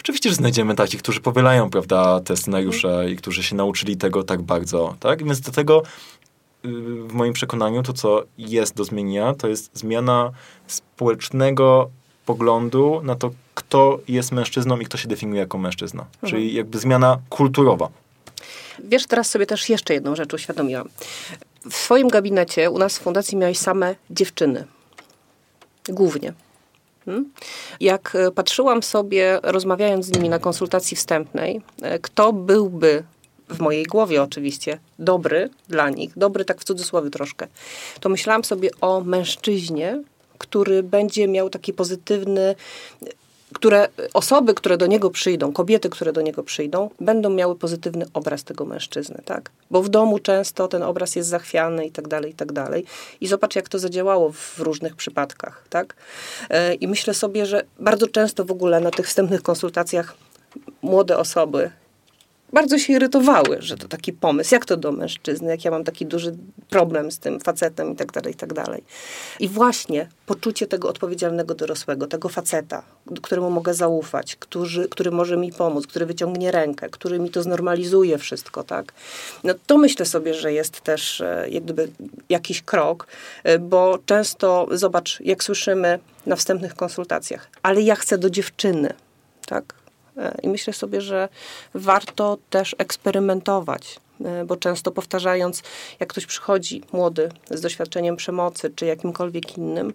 [0.00, 4.42] Oczywiście, że znajdziemy takich, którzy powielają, prawda, te scenariusze i którzy się nauczyli tego tak
[4.42, 5.24] bardzo, tak?
[5.24, 5.82] Więc do tego
[6.64, 6.68] y,
[7.08, 10.30] w moim przekonaniu to, co jest do zmienienia, to jest zmiana
[10.66, 11.90] społecznego
[12.26, 16.02] poglądu na to, kto jest mężczyzną i kto się definiuje jako mężczyzna.
[16.02, 16.30] Mhm.
[16.30, 17.88] Czyli jakby zmiana kulturowa.
[18.84, 20.88] Wiesz, teraz sobie też jeszcze jedną rzecz uświadomiłam.
[21.70, 24.64] W swoim gabinecie u nas w fundacji miałeś same dziewczyny.
[25.88, 26.32] Głównie.
[27.04, 27.30] Hmm?
[27.80, 33.02] Jak e, patrzyłam sobie, rozmawiając z nimi na konsultacji wstępnej, e, kto byłby
[33.48, 37.46] w mojej głowie oczywiście dobry dla nich, dobry tak w cudzysłowie troszkę,
[38.00, 40.02] to myślałam sobie o mężczyźnie,
[40.38, 42.54] który będzie miał taki pozytywny
[43.54, 48.44] które osoby, które do niego przyjdą, kobiety, które do niego przyjdą, będą miały pozytywny obraz
[48.44, 49.50] tego mężczyzny, tak?
[49.70, 52.84] Bo w domu często ten obraz jest zachwiany i tak dalej, i tak dalej.
[53.20, 55.96] I zobacz, jak to zadziałało w różnych przypadkach, tak?
[56.50, 60.14] E, I myślę sobie, że bardzo często w ogóle na tych wstępnych konsultacjach
[60.82, 61.70] młode osoby
[62.52, 66.06] bardzo się irytowały, że to taki pomysł, jak to do mężczyzny, jak ja mam taki
[66.06, 66.36] duży
[66.70, 68.84] problem z tym facetem i tak dalej, i tak dalej.
[69.40, 72.82] I właśnie poczucie tego odpowiedzialnego dorosłego, tego faceta,
[73.22, 78.18] któremu mogę zaufać, który, który może mi pomóc, który wyciągnie rękę, który mi to znormalizuje
[78.18, 78.92] wszystko, tak?
[79.44, 81.88] No to myślę sobie, że jest też e, jak gdyby
[82.28, 83.06] jakiś krok,
[83.44, 88.94] e, bo często, zobacz, jak słyszymy na wstępnych konsultacjach, ale ja chcę do dziewczyny,
[89.46, 89.83] tak?
[90.42, 91.28] I myślę sobie, że
[91.74, 95.62] warto też eksperymentować, e, bo często powtarzając,
[96.00, 99.94] jak ktoś przychodzi młody z doświadczeniem przemocy czy jakimkolwiek innym,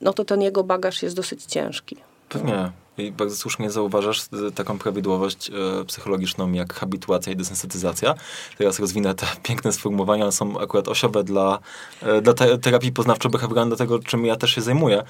[0.00, 1.96] no to ten jego bagaż jest dosyć ciężki.
[2.28, 2.70] Pewnie.
[2.98, 8.14] I bardzo słusznie zauważasz e, taką prawidłowość e, psychologiczną jak habituacja i desensytyzacja.
[8.58, 11.58] Teraz rozwinę te piękne sformułowania, one są akurat osiowe dla,
[12.02, 15.02] e, dla te, terapii poznawczo-behawioralnej, do tego, czym ja też się zajmuję.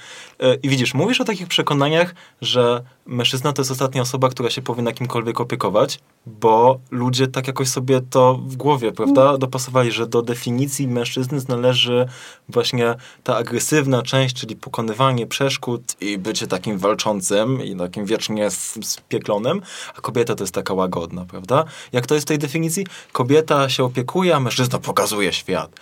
[0.63, 4.93] I widzisz, mówisz o takich przekonaniach, że mężczyzna to jest ostatnia osoba, która się powinna
[4.93, 9.39] kimkolwiek opiekować, bo ludzie tak jakoś sobie to w głowie, prawda, mm.
[9.39, 12.09] dopasowali, że do definicji mężczyzny należy
[12.49, 12.95] właśnie
[13.25, 18.51] ta agresywna część, czyli pokonywanie przeszkód i bycie takim walczącym takim wiecznie
[18.83, 19.63] spieklonym,
[19.97, 21.65] a kobieta to jest taka łagodna, prawda?
[21.93, 22.87] Jak to jest w tej definicji?
[23.13, 25.81] Kobieta się opiekuje, a mężczyzna pokazuje świat.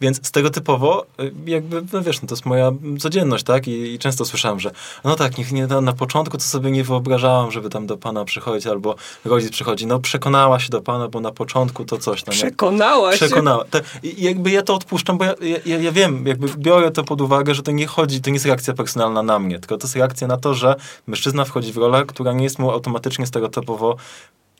[0.00, 3.68] Więc stereotypowo, y, jakby, no wiesz, no to jest moja codzienność, tak?
[3.68, 4.70] I, I, często słyszałem, że
[5.04, 8.24] no tak, niech nie na, na początku to sobie nie wyobrażałam, żeby tam do pana
[8.24, 12.34] przychodzić, albo rodzic przychodzi, no przekonała się do pana, bo na początku to coś tam.
[12.34, 13.26] Przekonała się.
[13.26, 13.64] Przekonała.
[13.64, 15.34] To, I jakby ja to odpuszczam, bo ja,
[15.66, 18.46] ja, ja wiem, jakby biorę to pod uwagę, że to nie chodzi, to nie jest
[18.46, 22.04] reakcja personalna na mnie, tylko to jest reakcja na to, że mężczyzna wchodzi w rolę,
[22.06, 23.96] która nie jest mu automatycznie stereotypowo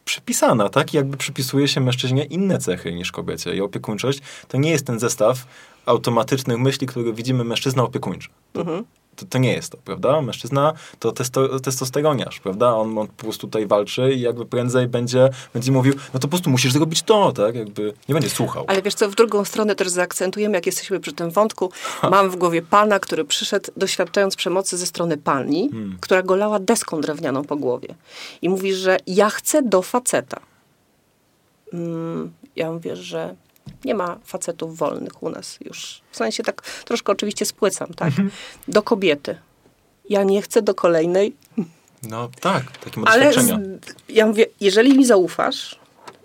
[0.08, 0.94] przypisana, tak?
[0.94, 3.56] Jakby przypisuje się mężczyźnie inne cechy niż kobiecie.
[3.56, 5.46] I opiekuńczość to nie jest ten zestaw
[5.86, 8.28] automatycznych myśli, które widzimy mężczyzna opiekuńczy.
[8.54, 8.84] Mhm
[9.18, 10.22] to, to, nie jest to, prawda?
[10.22, 12.74] Mężczyzna to testo, testosteroniarz, prawda?
[12.74, 16.28] On, on, po prostu tutaj walczy i jakby prędzej będzie, będzie mówił, no to po
[16.28, 17.54] prostu musisz zrobić to, tak?
[17.54, 18.64] Jakby nie będzie słuchał.
[18.68, 21.70] Ale wiesz co, w drugą stronę też zaakcentujemy, jak jesteśmy przy tym wątku.
[22.00, 22.10] Ha.
[22.10, 25.98] Mam w głowie pana, który przyszedł doświadczając przemocy ze strony pani, hmm.
[26.00, 27.94] która go lała deską drewnianą po głowie.
[28.42, 30.40] I mówi, że ja chcę do faceta.
[31.72, 33.34] Mm, ja mówię, że
[33.84, 36.00] nie ma facetów wolnych u nas już.
[36.10, 38.08] W sensie tak troszkę oczywiście spłycam, tak?
[38.08, 38.30] Mhm.
[38.68, 39.38] Do kobiety.
[40.10, 41.36] ja nie chcę do kolejnej.
[42.02, 43.58] No tak, takie Ale doświadczenia.
[43.58, 45.78] z, ja mówię, jeżeli mi zaufasz,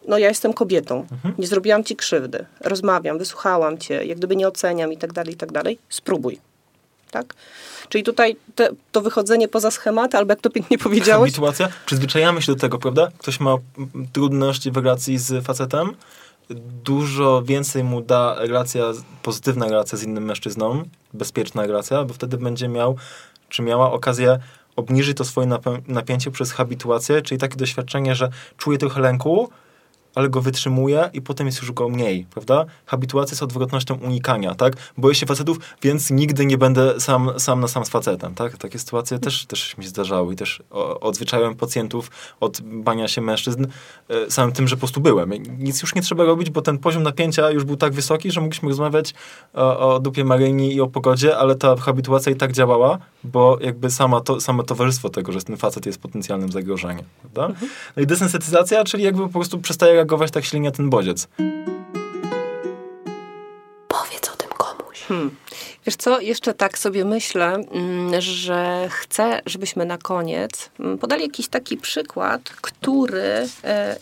[0.08, 1.34] no ja jestem kobietą, Mhm.
[1.38, 5.38] nie zrobiłam ci krzywdy, rozmawiam, wysłuchałam cię, jak gdyby nie oceniam i tak dalej, i
[5.38, 6.40] tak dalej, spróbuj.
[7.12, 7.34] Tak?
[7.90, 12.52] Czyli tutaj te, to wychodzenie poza schematy, albo jak to pięknie powiedziałeś, Habituacja, przyzwyczajamy się
[12.54, 13.12] do tego, prawda?
[13.18, 13.56] Ktoś ma
[14.14, 15.96] trudności w relacji z facetem,
[16.84, 18.84] dużo więcej mu da relacja,
[19.24, 22.96] pozytywna relacja z innym mężczyzną, bezpieczna relacja, bo wtedy będzie miał,
[23.50, 24.40] czy miała okazję
[24.76, 25.48] obniżyć to swoje
[25.88, 29.50] napięcie przez habituację, czyli takie doświadczenie, że czuje trochę lęku,
[30.16, 32.66] ale go wytrzymuje i potem jest już go mniej, prawda?
[32.86, 34.74] Habituacja jest odwrotnością unikania, tak?
[34.98, 38.58] Boję się facetów, więc nigdy nie będę sam, sam na sam z facetem, tak?
[38.58, 40.64] Takie sytuacje też, też mi zdarzały i też
[41.02, 43.66] odzwyczaiłem pacjentów od bania się mężczyzn
[44.10, 45.34] e, samym tym, że po prostu byłem.
[45.60, 48.70] Nic już nie trzeba robić, bo ten poziom napięcia już był tak wysoki, że mogliśmy
[48.70, 49.14] rozmawiać
[49.54, 53.90] o, o dupie Maryni i o pogodzie, ale ta habituacja i tak działała, bo jakby
[53.90, 57.56] sama to, samo towarzystwo tego, że ten facet jest potencjalnym zagrożeniem, prawda?
[57.96, 61.28] No i desensytyzacja, czyli jakby po prostu przestaje reagować tak silnie na ten bodziec.
[63.88, 65.02] Powiedz o tym komuś.
[65.08, 65.36] Hmm.
[65.86, 71.48] Wiesz co, jeszcze tak sobie myślę, mm, że chcę, żebyśmy na koniec mm, podali jakiś
[71.48, 73.98] taki przykład, który e,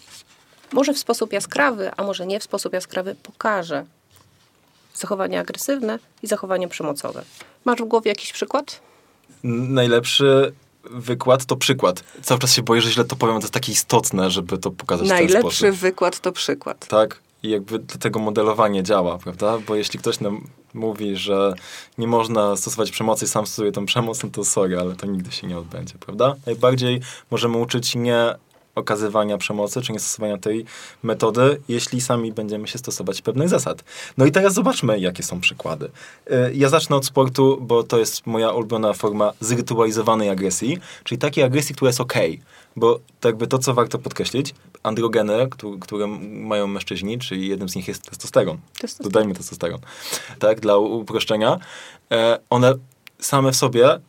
[0.74, 3.86] może w sposób jaskrawy, a może nie w sposób jaskrawy, pokaże
[4.94, 7.24] zachowanie agresywne i zachowanie przemocowe.
[7.66, 8.82] Masz w głowie jakiś przykład?
[9.44, 10.54] Najlepszy
[10.84, 12.04] wykład to przykład.
[12.22, 15.08] Cały czas się boję, że źle to powiem, to jest takie istotne, żeby to pokazać
[15.08, 15.80] w ten Najlepszy sposób.
[15.80, 16.88] wykład to przykład.
[16.88, 17.20] Tak?
[17.44, 19.58] I jakby do tego modelowanie działa, prawda?
[19.68, 21.54] Bo jeśli ktoś nam mówi, że
[21.98, 25.32] nie można stosować przemocy i sam stosuje tą przemoc, no to sorry, ale to nigdy
[25.32, 26.36] się nie odbędzie, prawda?
[26.46, 28.36] Najbardziej możemy uczyć nie
[28.76, 30.66] okazywania przemocy, czy nie stosowania tej
[31.04, 33.84] metody, jeśli sami będziemy się stosować pewnych zasad.
[34.18, 35.86] No i teraz zobaczmy, jakie są przykłady.
[36.32, 41.44] Y, Ja zacznę od sportu, bo to jest moja ulubiona forma zrytualizowanej agresji, czyli takiej
[41.44, 42.42] agresji, która jest okej.
[42.76, 44.54] Bo to jakby to, co warto podkreślić,
[44.84, 48.58] androgeny, któ- które mają mężczyźni, czyli jednym z nich jest testosteron.
[48.80, 49.12] Testosteron.
[49.12, 49.80] Dodajmy testosteron.
[50.40, 51.60] Tak, dla uproszczenia.
[52.12, 52.74] E, one
[53.20, 54.00] same w sobie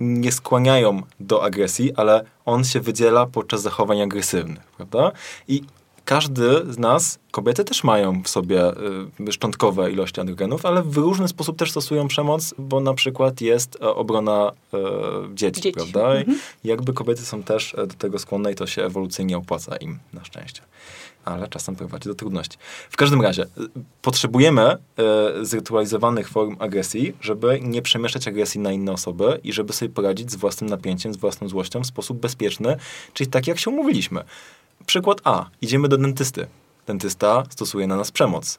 [0.00, 5.12] nie skłaniają do agresji, ale on się wydziela podczas zachowań agresywnych, prawda?
[5.48, 5.62] I
[6.10, 8.72] każdy z nas, kobiety też mają w sobie
[9.28, 13.76] y, szczątkowe ilości androgenów, ale w różny sposób też stosują przemoc, bo na przykład jest
[13.76, 14.78] e, obrona e,
[15.34, 15.74] dzieci, Dzieci.
[15.74, 16.20] prawda?
[16.20, 16.24] I
[16.64, 20.24] jakby kobiety są też e, do tego skłonne i to się ewolucyjnie opłaca im, na
[20.24, 20.62] szczęście.
[21.24, 22.58] Ale czasem prowadzi do trudności.
[22.90, 23.46] W każdym razie, y,
[24.02, 24.76] potrzebujemy
[25.42, 30.36] zrytualizowanych form agresji, żeby nie przemieszczać agresji na inne osoby i żeby sobie poradzić z
[30.36, 32.76] własnym napięciem, z własną złością w sposób bezpieczny,
[33.14, 34.24] czyli tak jak się umówiliśmy.
[34.90, 35.46] Przykład A.
[35.62, 36.46] Idziemy do dentysty.
[36.86, 38.58] Dentysta stosuje na nas przemoc.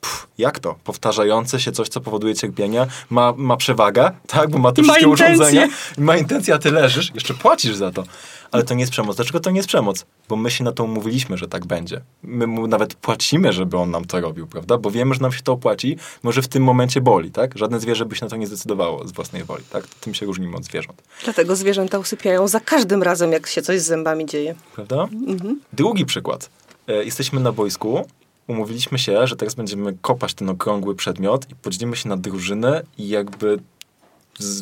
[0.00, 0.74] Pff, jak to?
[0.84, 4.50] Powtarzające się coś, co powoduje cierpienie, ma, ma przewagę, tak?
[4.50, 5.36] Bo ma te ma wszystkie intencje.
[5.36, 5.68] urządzenia.
[5.98, 8.04] Ma intencję, a ty leżysz, jeszcze płacisz za to.
[8.52, 9.16] Ale to nie jest przemoc.
[9.16, 10.06] Dlaczego to nie jest przemoc?
[10.28, 12.00] Bo my się na to umówiliśmy, że tak będzie.
[12.22, 14.78] My mu nawet płacimy, żeby on nam to robił, prawda?
[14.78, 17.58] Bo wiemy, że nam się to opłaci, może w tym momencie boli, tak?
[17.58, 19.86] Żadne zwierzę by się na to nie zdecydowało z własnej woli, tak?
[19.86, 21.02] Tym się różnimy od zwierząt.
[21.24, 24.54] Dlatego zwierzęta usypiają za każdym razem, jak się coś z zębami dzieje.
[24.74, 25.08] prawda?
[25.72, 26.50] Drugi przykład.
[26.88, 28.06] E, jesteśmy na boisku,
[28.46, 33.08] umówiliśmy się, że teraz będziemy kopać ten okrągły przedmiot i podzielimy się na drużyny i
[33.08, 33.58] jakby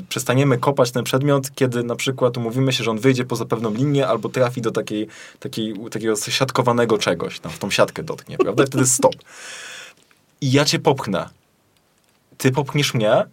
[0.08, 4.08] przestaniemy kopać ten przedmiot, kiedy na przykład umówimy się, że on wyjdzie poza pewną linię
[4.08, 5.06] albo trafi do takiej,
[5.40, 8.64] takiej, takiego siatkowanego czegoś, tam w tą siatkę dotknie, prawda?
[8.64, 9.14] I wtedy stop.
[10.40, 11.28] I ja cię popchnę.
[12.38, 13.24] Ty popchniesz mnie,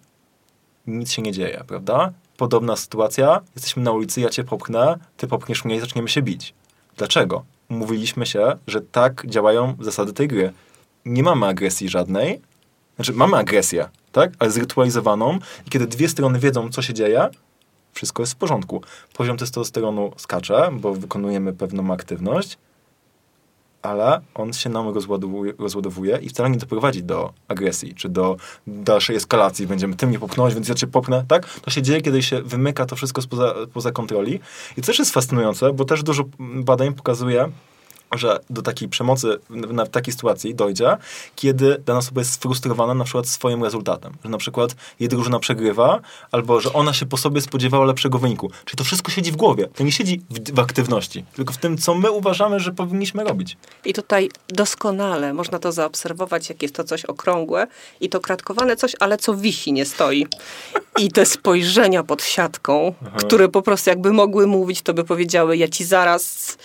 [0.88, 2.12] nic się nie dzieje, prawda?
[2.38, 6.54] Podobna sytuacja, jesteśmy na ulicy, ja cię popchnę, ty popchniesz mnie i zaczniemy się bić.
[6.98, 7.44] Dlaczego?
[7.70, 10.54] Umówiliśmy się, że tak działają zasady tej gry.
[11.06, 12.42] Nie mamy agresji żadnej,
[12.96, 14.32] znaczy mamy agresję, tak?
[14.40, 17.30] Ale zrytualizowaną i kiedy dwie strony wiedzą, co się dzieje,
[17.94, 18.82] wszystko jest w porządku.
[19.14, 22.58] Poziom testosteronu skacze, bo wykonujemy pewną aktywność,
[23.82, 29.16] ale on się nam rozładowuje, rozładowuje i wcale nie doprowadzi do agresji, czy do dalszej
[29.16, 29.68] eskalacji.
[29.68, 31.60] Będziemy tym nie popchnąć, więc ja cię popchnę, tak?
[31.60, 34.40] To się dzieje, kiedy się wymyka to wszystko spoza, poza kontroli.
[34.78, 37.52] I to też jest fascynujące, bo też dużo badań pokazuje,
[38.18, 40.98] że do takiej przemocy w, takiej sytuacji dojdzie,
[41.36, 44.14] kiedy dana osoba jest sfrustrowana na przykład swoim rezultatem.
[44.24, 46.00] Że na przykład jej drużyna przegrywa,
[46.32, 48.52] albo że ona się po sobie spodziewała lepszego wyniku.
[48.66, 49.68] Czyli to wszystko siedzi w głowie.
[49.76, 53.58] To nie siedzi w, w aktywności, tylko w tym, co my uważamy, że powinniśmy robić.
[53.86, 57.68] I tutaj doskonale można to zaobserwować, jak jest to coś okrągłe
[58.02, 60.28] i to kratkowane coś, ale co wisi, nie stoi.
[61.00, 65.68] I te spojrzenia pod siatką, które po prostu jakby mogły mówić, to by powiedziały, ja
[65.68, 66.58] ci zaraz...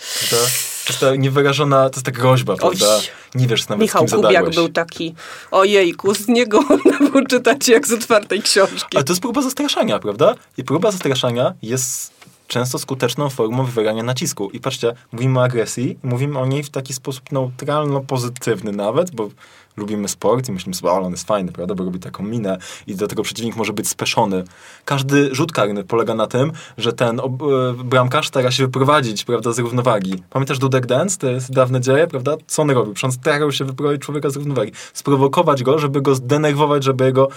[0.89, 2.99] jest ta niewyrażona, to jest ta groźba, prawda?
[3.35, 5.15] Nie wiesz nawet Michał z kim Kubiak był tak- taki,
[5.51, 8.97] ojejku, z niego można było czytać jak z otwartej książki.
[8.97, 10.35] Ale to jest próba zastraszania, prawda?
[10.57, 12.11] I próba zastraszania jest
[12.49, 14.49] często skuteczną formą wywierania nacisku.
[14.49, 19.29] I patrzcie, mówimy o agresji mówimy o niej w taki sposób neutralno-pozytywny nawet, bo
[19.77, 22.57] lubimy sport i myślimy sobie, o, on jest fajny, prawda, bo robi taką minę
[22.87, 24.43] i do tego przeciwnik może być speszony.
[24.85, 29.53] Każdy rzut karny polega na tym, że ten ob- e, bramkarz stara się wyprowadzić, prawda,
[29.53, 30.23] z równowagi.
[30.29, 31.17] Pamiętasz Dudek Dance?
[31.17, 32.35] To jest dawne dzieje, prawda?
[32.47, 32.93] Co on robił?
[32.93, 34.71] Przecież starał się wyprowadzić człowieka z równowagi.
[34.93, 37.27] Sprowokować go, żeby go zdenerwować, żeby jego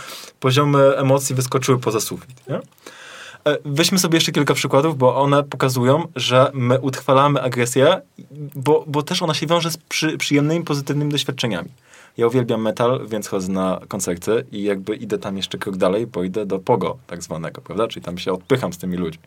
[0.41, 2.61] poziomy emocji wyskoczyły poza sufit, nie?
[3.45, 8.01] E, Weźmy sobie jeszcze kilka przykładów, bo one pokazują, że my utrwalamy agresję,
[8.55, 11.69] bo, bo też ona się wiąże z przy, przyjemnymi, pozytywnymi doświadczeniami.
[12.17, 16.25] Ja uwielbiam metal, więc chodzę na koncerty i jakby idę tam jeszcze krok dalej, bo
[16.25, 17.89] idę do pogo tak zwanego, prawda?
[17.89, 19.23] Czyli tam się odpycham z tymi ludźmi.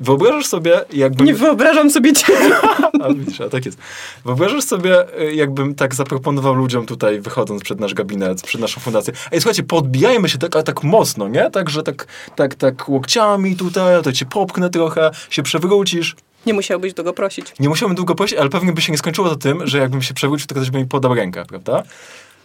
[0.00, 1.24] Wyobrażasz sobie, jakby...
[1.24, 2.50] Nie wyobrażam sobie ciebie.
[3.02, 3.78] A widzisz, a tak jest.
[4.24, 9.12] Wyobrażasz sobie, y, jakbym tak zaproponował ludziom tutaj, wychodząc przed nasz gabinet, przed naszą fundację.
[9.32, 11.50] Ej, słuchajcie, podbijajmy się tak, ale tak mocno, nie?
[11.50, 16.16] Tak, że tak, tak, tak łokciami tutaj, to cię popchnę trochę, się przewrócisz.
[16.46, 17.54] Nie musiałbyś tego prosić.
[17.60, 20.14] Nie musiałbym długo prosić, ale pewnie by się nie skończyło to tym, że jakbym się
[20.14, 21.82] przewrócił, to ktoś by mi podał rękę, prawda?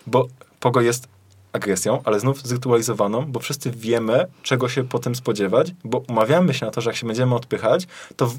[0.07, 0.27] Bo
[0.59, 1.07] pogo jest
[1.53, 6.71] agresją, ale znów zrytualizowaną, bo wszyscy wiemy, czego się potem spodziewać, bo umawiamy się na
[6.71, 8.37] to, że jak się będziemy odpychać, to w,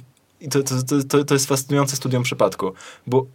[0.51, 0.75] to, to,
[1.09, 2.73] to, to jest fascynujące studium przypadku,
[3.07, 3.27] bo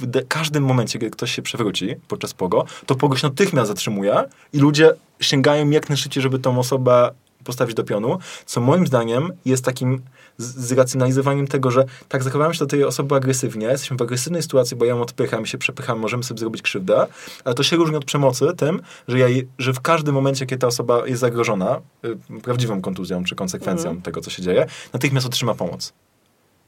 [0.00, 4.24] w de, każdym momencie, kiedy ktoś się przewróci podczas pogo, to pogo się natychmiast zatrzymuje
[4.52, 7.10] i ludzie sięgają jak najszybciej, żeby tą osobę
[7.44, 10.02] postawić do pionu, co moim zdaniem jest takim
[10.38, 14.84] zracjonalizowaniem tego, że tak zachowamy się do tej osoby agresywnie, jesteśmy w agresywnej sytuacji, bo
[14.84, 17.06] ja ją odpycham, się przepycham, możemy sobie zrobić krzywdę,
[17.44, 19.26] ale to się różni od przemocy tym, że, ja,
[19.58, 24.20] że w każdym momencie, kiedy ta osoba jest zagrożona y, prawdziwą kontuzją czy konsekwencją tego,
[24.20, 25.92] co się dzieje, natychmiast otrzyma pomoc.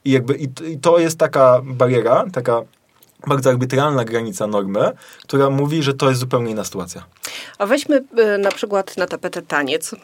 [0.05, 2.63] I jakby i, i to jest taka bariera, taka
[3.27, 7.05] bardzo arbitralna granica normy, która mówi, że to jest zupełnie inna sytuacja.
[7.59, 9.95] A weźmy y, na przykład na tapetę taniec.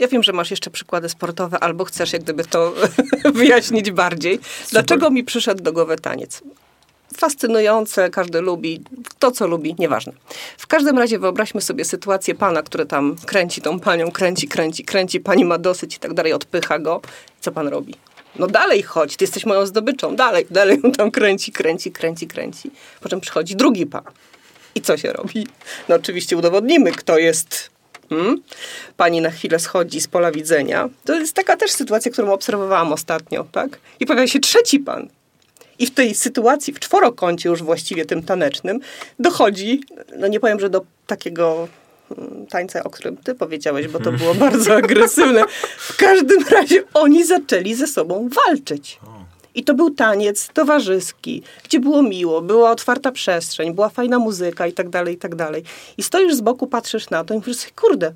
[0.00, 2.74] Ja wiem, że masz jeszcze przykłady sportowe, albo chcesz jak gdyby to
[3.34, 4.40] wyjaśnić bardziej.
[4.70, 6.42] Dlaczego mi przyszedł do głowy taniec?
[7.16, 8.82] Fascynujące, każdy lubi,
[9.18, 10.12] to co lubi, nieważne.
[10.58, 15.20] W każdym razie wyobraźmy sobie sytuację pana, który tam kręci tą panią, kręci, kręci, kręci,
[15.20, 17.00] pani ma dosyć i tak dalej, odpycha go.
[17.40, 17.94] Co pan robi?
[18.38, 22.70] No dalej chodź, ty jesteś moją zdobyczą, dalej, dalej on tam kręci, kręci, kręci, kręci.
[23.00, 24.02] Po czym przychodzi drugi pan.
[24.74, 25.46] I co się robi?
[25.88, 27.70] No oczywiście udowodnimy, kto jest.
[28.10, 28.42] Hmm?
[28.96, 30.88] Pani na chwilę schodzi z pola widzenia.
[31.04, 33.78] To jest taka też sytuacja, którą obserwowałam ostatnio, tak?
[34.00, 35.08] I pojawia się trzeci pan.
[35.78, 38.80] I w tej sytuacji, w czworokącie już właściwie tym tanecznym,
[39.18, 39.80] dochodzi,
[40.16, 41.68] no nie powiem, że do takiego
[42.18, 45.44] mm, tańca, o którym ty powiedziałeś, bo to było bardzo agresywne.
[45.78, 48.98] W każdym razie oni zaczęli ze sobą walczyć.
[49.54, 54.72] I to był taniec towarzyski, gdzie było miło, była otwarta przestrzeń, była fajna muzyka i
[54.72, 55.64] tak dalej, i tak dalej.
[55.98, 58.12] I stoisz z boku, patrzysz na to i mówisz sobie, kurde,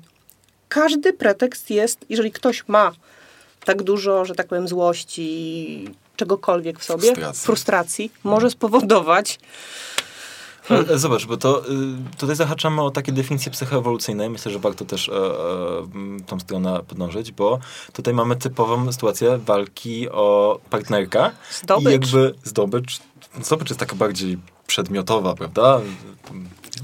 [0.69, 2.91] każdy pretekst jest, jeżeli ktoś ma
[3.65, 7.43] tak dużo, że tak powiem, złości, czegokolwiek w sobie, Frustracji.
[7.45, 9.39] frustracji może spowodować
[10.71, 14.29] E, e, Zobacz, bo to y, tutaj zahaczamy o takie definicje psychoewolucyjne.
[14.29, 17.59] Myślę, że warto też e, e, tą stronę podążyć, bo
[17.93, 21.31] tutaj mamy typową sytuację walki o partnerka.
[21.51, 21.89] Zdobycz.
[21.89, 22.99] I jakby zdobycz,
[23.41, 25.81] zdobycz jest taka bardziej przedmiotowa, prawda?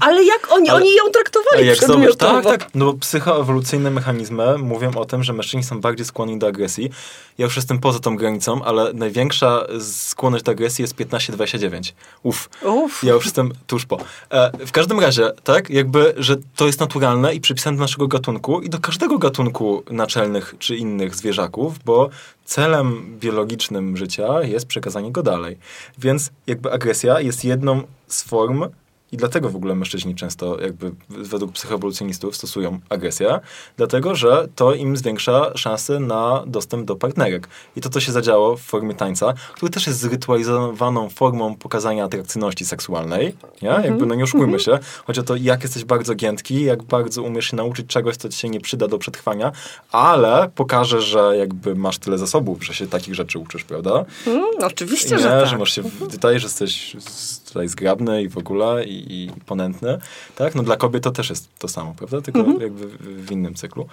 [0.00, 2.42] Ale jak oni, Ale- oni ją traktowali jak przedmiotowo.
[2.42, 2.74] tak, tak.
[2.74, 6.90] No bo psychoewolucyjne mechanizmy mówią o tym, że mężczyźni są bardziej skłonni do agresji.
[7.38, 11.92] Ja już jestem poza tą granicą, ale największa skłonność do agresji jest 15-29.
[12.22, 12.48] Uff.
[12.64, 13.04] Uff.
[13.04, 13.98] Ja już jestem tuż po.
[14.30, 18.60] E, w każdym razie, tak, jakby, że to jest naturalne i przypisane do naszego gatunku
[18.60, 22.08] i do każdego gatunku naczelnych czy innych zwierzaków, bo
[22.44, 25.58] celem biologicznym życia jest przekazanie go dalej.
[25.98, 28.64] Więc jakby agresja jest jedną z form
[29.12, 33.40] i dlatego w ogóle mężczyźni często jakby według psychoewolucjonistów stosują agresję,
[33.76, 37.48] dlatego że to im zwiększa szanse na dostęp do partnerek.
[37.76, 42.64] I to, co się zadziało w formie tańca, który też jest zrytualizowaną formą pokazania atrakcyjności
[42.64, 43.68] seksualnej, nie?
[43.68, 44.78] Jakby, no nie oszukujmy się.
[45.06, 48.38] Chodzi o to, jak jesteś bardzo giętki, jak bardzo umiesz się nauczyć czegoś, co ci
[48.38, 49.52] się nie przyda do przetrwania,
[49.92, 54.04] ale pokaże, że jakby masz tyle zasobów, że się takich rzeczy uczysz, prawda?
[54.26, 55.46] Mm, oczywiście, nie, że tak.
[55.46, 59.30] że masz się w- tutaj, że jesteś z- tutaj zgrabny i w ogóle i, i
[59.46, 59.98] ponętny,
[60.36, 60.54] tak?
[60.54, 62.20] No dla kobiet to też jest to samo, prawda?
[62.20, 62.60] Tylko Mhm.
[62.60, 63.86] jakby w, w innym cyklu.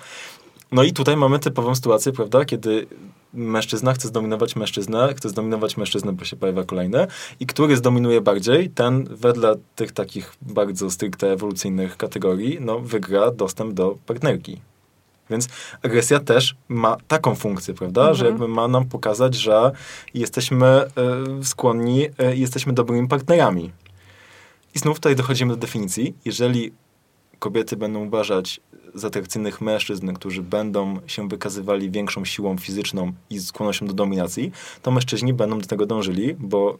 [0.71, 2.45] No i tutaj mamy typową sytuację, prawda?
[2.45, 2.87] Kiedy
[3.33, 7.07] mężczyzna chce zdominować mężczyznę, chce zdominować mężczyznę, bo się pojawia kolejny
[7.39, 13.73] i który zdominuje bardziej, ten wedle tych takich bardzo stricte ewolucyjnych kategorii, no wygra dostęp
[13.73, 14.61] do partnerki.
[15.29, 15.47] Więc
[15.83, 18.13] agresja też ma taką funkcję, prawda?
[18.13, 19.71] Że jakby ma nam pokazać, że
[20.13, 20.89] jesteśmy e,
[21.43, 23.71] skłonni, e, jesteśmy dobrymi partnerami.
[24.75, 26.13] I znów tutaj dochodzimy do definicji.
[26.25, 26.71] Jeżeli
[27.39, 28.61] kobiety będą uważać
[28.93, 34.51] za atrakcyjnych mężczyzn, którzy będą się wykazywali większą siłą fizyczną i skłonnością do dominacji,
[34.81, 36.77] to mężczyźni będą do tego dążyli, bo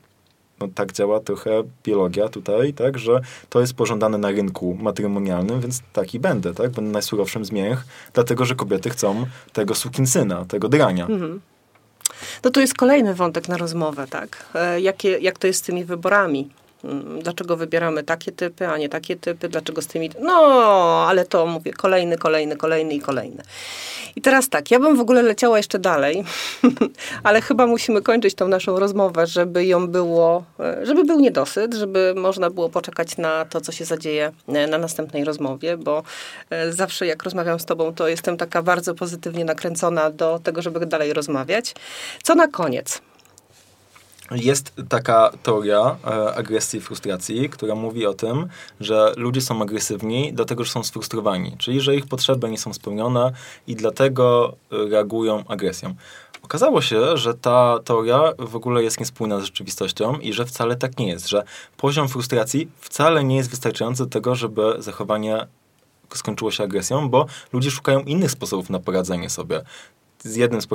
[0.62, 5.82] no, tak działa trochę biologia tutaj, tak, że to jest pożądane na rynku matrymonialnym, więc
[5.93, 11.07] taki będę, tak, będę najsurowszym z mięch, dlatego, że kobiety chcą tego sukinsyna, tego drania.
[12.43, 14.45] No to jest kolejny wątek na rozmowę, tak?
[14.55, 16.49] E, jakie, jak to jest z tymi wyborami?
[16.84, 19.49] Mm, Dlaczego wybieramy takie typy, a nie takie typy?
[19.49, 20.09] Dlaczego z tymi...
[20.21, 20.36] No,
[21.09, 23.43] ale to mówię, kolejny, kolejny, kolejny i kolejny.
[24.15, 26.23] I teraz tak, ja bym w ogóle leciała jeszcze dalej,
[27.23, 32.13] ale chyba musimy kończyć tą naszą rozmowę, żeby ją było, e, żeby był niedosyt, żeby
[32.17, 36.03] można było poczekać na to, co się zadzieje e, na następnej rozmowie, bo
[36.49, 40.86] e, zawsze jak rozmawiam z tobą, to jestem taka bardzo pozytywnie nakręcona do tego, żeby
[40.86, 41.75] dalej rozmawiać.
[42.23, 43.01] Co na koniec?
[44.32, 48.47] Jest taka teoria e, agresji i frustracji, która mówi o tym,
[48.80, 53.32] że ludzie są agresywni dlatego, że są sfrustrowani, czyli że ich potrzeby nie są spełnione
[53.67, 55.95] i dlatego e, reagują agresją.
[56.43, 60.97] Okazało się, że ta teoria w ogóle jest niespójna z rzeczywistością i że wcale tak
[60.97, 61.43] nie jest, że
[61.77, 65.47] poziom frustracji wcale nie jest wystarczający do tego, żeby zachowanie
[66.15, 69.61] skończyło się agresją, bo ludzie szukają innych sposobów na poradzenie sobie
[70.24, 70.67] z jednym z,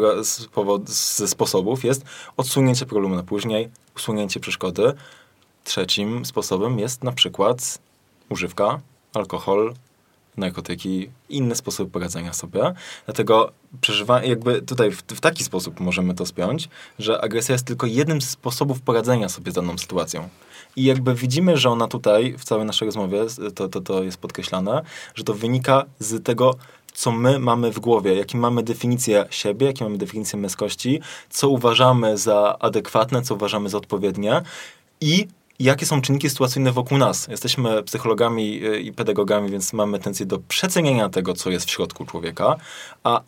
[0.54, 2.04] powod- ze sposobów jest
[2.36, 4.92] odsunięcie problemu na później, usunięcie przeszkody.
[5.64, 7.78] Trzecim sposobem jest na przykład
[8.28, 8.80] używka,
[9.14, 9.74] alkohol,
[10.36, 12.74] narkotyki, inne sposoby poradzenia sobie.
[13.04, 16.68] Dlatego przeżywanie, jakby tutaj w, w taki sposób możemy to spiąć,
[16.98, 20.28] że agresja jest tylko jednym z sposobów poradzenia sobie z daną sytuacją.
[20.76, 23.20] I jakby widzimy, że ona tutaj, w całej naszej rozmowie,
[23.54, 24.82] to, to, to jest podkreślane,
[25.14, 26.54] że to wynika z tego,
[26.94, 32.18] co my mamy w głowie, jakie mamy definicję siebie, jakie mamy definicję męskości, co uważamy
[32.18, 34.42] za adekwatne, co uważamy za odpowiednie
[35.00, 35.28] i
[35.58, 37.28] jakie są czynniki sytuacyjne wokół nas.
[37.28, 42.04] Jesteśmy psychologami y, i pedagogami, więc mamy tendencję do przeceniania tego, co jest w środku
[42.04, 42.56] człowieka,
[43.04, 43.20] a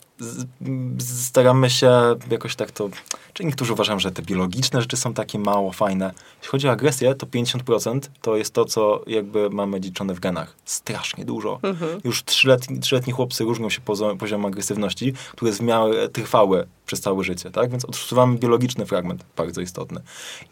[0.98, 1.90] staramy się
[2.30, 2.88] jakoś tak to...
[3.32, 6.12] Czy niektórzy uważają, że te biologiczne rzeczy są takie mało fajne.
[6.38, 10.56] Jeśli chodzi o agresję, to 50% to jest to, co jakby mamy dziedziczone w genach.
[10.64, 11.60] Strasznie dużo.
[12.04, 13.80] Już trzyletni, trzyletni chłopcy różnią się
[14.18, 17.70] poziomem agresywności, który jest w miarę trwały przez całe życie, tak?
[17.70, 20.00] Więc odczuwamy biologiczny fragment, bardzo istotny.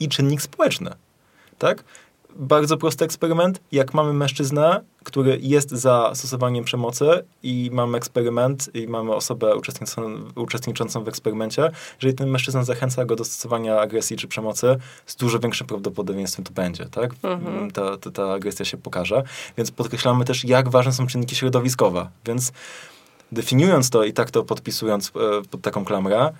[0.01, 0.95] I czynnik społeczny
[1.65, 1.85] tak?
[2.37, 3.61] Bardzo prosty eksperyment.
[3.73, 10.25] Jak mamy mężczyznę, który jest za stosowaniem przemocy i mamy eksperyment i mamy osobę uczestniczącą,
[10.37, 11.71] uczestniczącą w eksperymencie,
[12.03, 16.53] jeżeli ten mężczyzna zachęca go do stosowania agresji czy przemocy, z dużo większym prawdopodobieństwem to
[16.53, 17.11] będzie, tak?
[17.73, 19.23] Ta, ta, ta agresja się pokaże.
[19.57, 22.09] Więc podkreślamy też, jak ważne są czynniki środowiskowe.
[22.27, 22.53] Więc
[23.33, 26.33] definiując to i tak to podpisując e, pod taką klamrę,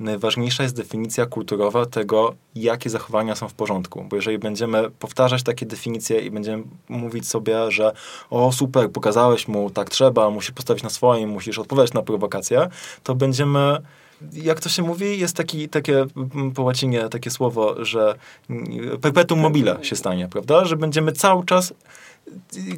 [0.00, 4.04] najważniejsza jest definicja kulturowa tego, jakie zachowania są w porządku.
[4.08, 7.92] Bo jeżeli będziemy powtarzać takie definicje i będziemy mówić sobie, że
[8.30, 12.68] o super, pokazałeś mu, tak trzeba, musisz postawić na swoim, musisz odpowiadać na prowokację,
[13.02, 13.78] to będziemy
[14.32, 18.14] jak to się mówi, jest taki, takie mm, po łacinie takie słowo, że
[18.50, 20.64] mm, perpetuum mobile się stanie, prawda?
[20.64, 21.74] Że będziemy cały czas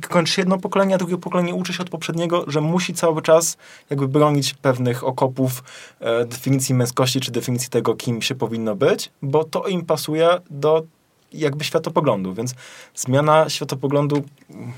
[0.08, 3.56] kończy się jedno pokolenie, a drugie pokolenie uczy się od poprzedniego, że musi cały czas
[3.90, 5.62] jakby bronić pewnych okopów
[6.00, 10.82] e, definicji męskości, czy definicji tego, kim się powinno być, bo to im pasuje do
[11.32, 12.54] jakby światopoglądu, więc
[12.94, 14.16] zmiana światopoglądu
[14.50, 14.72] mm,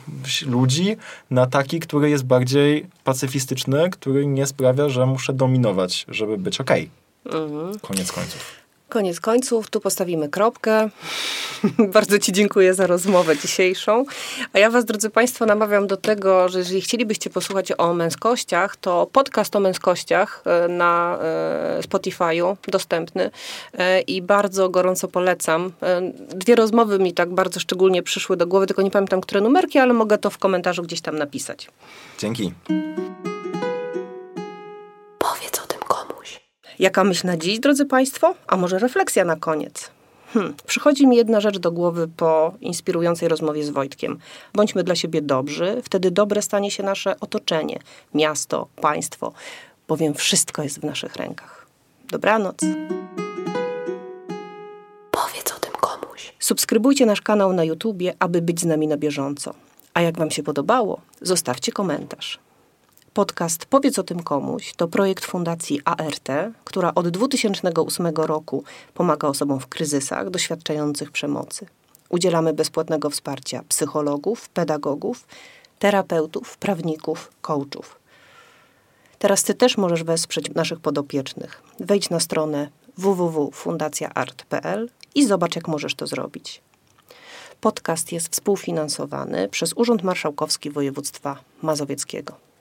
[0.46, 0.96] ludzi
[1.30, 6.90] na taki, który jest bardziej pacyfistyczny, który nie sprawia, że muszę dominować, żeby być okej.
[7.82, 8.61] Koniec końców.
[8.92, 10.88] Koniec końców, tu postawimy kropkę.
[11.94, 14.04] Bardzo Ci dziękuję za rozmowę dzisiejszą.
[14.52, 19.08] A ja Was, drodzy Państwo, namawiam do tego, że jeżeli chcielibyście posłuchać o męskościach, to
[19.12, 23.30] podcast o męskościach e, na e, Spotify'u dostępny
[23.74, 25.72] e, i bardzo gorąco polecam.
[26.34, 29.92] Dwie rozmowy mi tak bardzo szczególnie przyszły do głowy, tylko nie pamiętam, które numerki, ale
[29.92, 31.68] mogę to w komentarzu gdzieś tam napisać.
[32.18, 32.52] Dzięki.
[36.78, 38.34] Jaka myśl na dziś, drodzy Państwo?
[38.46, 39.90] A może refleksja na koniec?
[40.32, 40.54] Hmm.
[40.66, 44.18] Przychodzi mi jedna rzecz do głowy po inspirującej rozmowie z Wojtkiem.
[44.54, 47.78] Bądźmy dla siebie dobrzy, wtedy dobre stanie się nasze otoczenie,
[48.14, 49.32] miasto, państwo,
[49.88, 51.66] bowiem wszystko jest w naszych rękach.
[52.10, 52.56] Dobranoc.
[55.10, 56.34] Powiedz o tym komuś.
[56.38, 59.54] Subskrybujcie nasz kanał na YouTubie, aby być z nami na bieżąco.
[59.94, 62.38] A jak Wam się podobało, zostawcie komentarz.
[63.14, 66.28] Podcast Powiedz o tym komuś to projekt Fundacji ART,
[66.64, 71.66] która od 2008 roku pomaga osobom w kryzysach doświadczających przemocy.
[72.08, 75.26] Udzielamy bezpłatnego wsparcia psychologów, pedagogów,
[75.78, 78.00] terapeutów, prawników, coachów.
[79.18, 81.62] Teraz ty też możesz wesprzeć naszych podopiecznych.
[81.80, 86.62] Wejdź na stronę www.fundacjaart.pl i zobacz, jak możesz to zrobić.
[87.60, 92.51] Podcast jest współfinansowany przez Urząd Marszałkowski Województwa Mazowieckiego.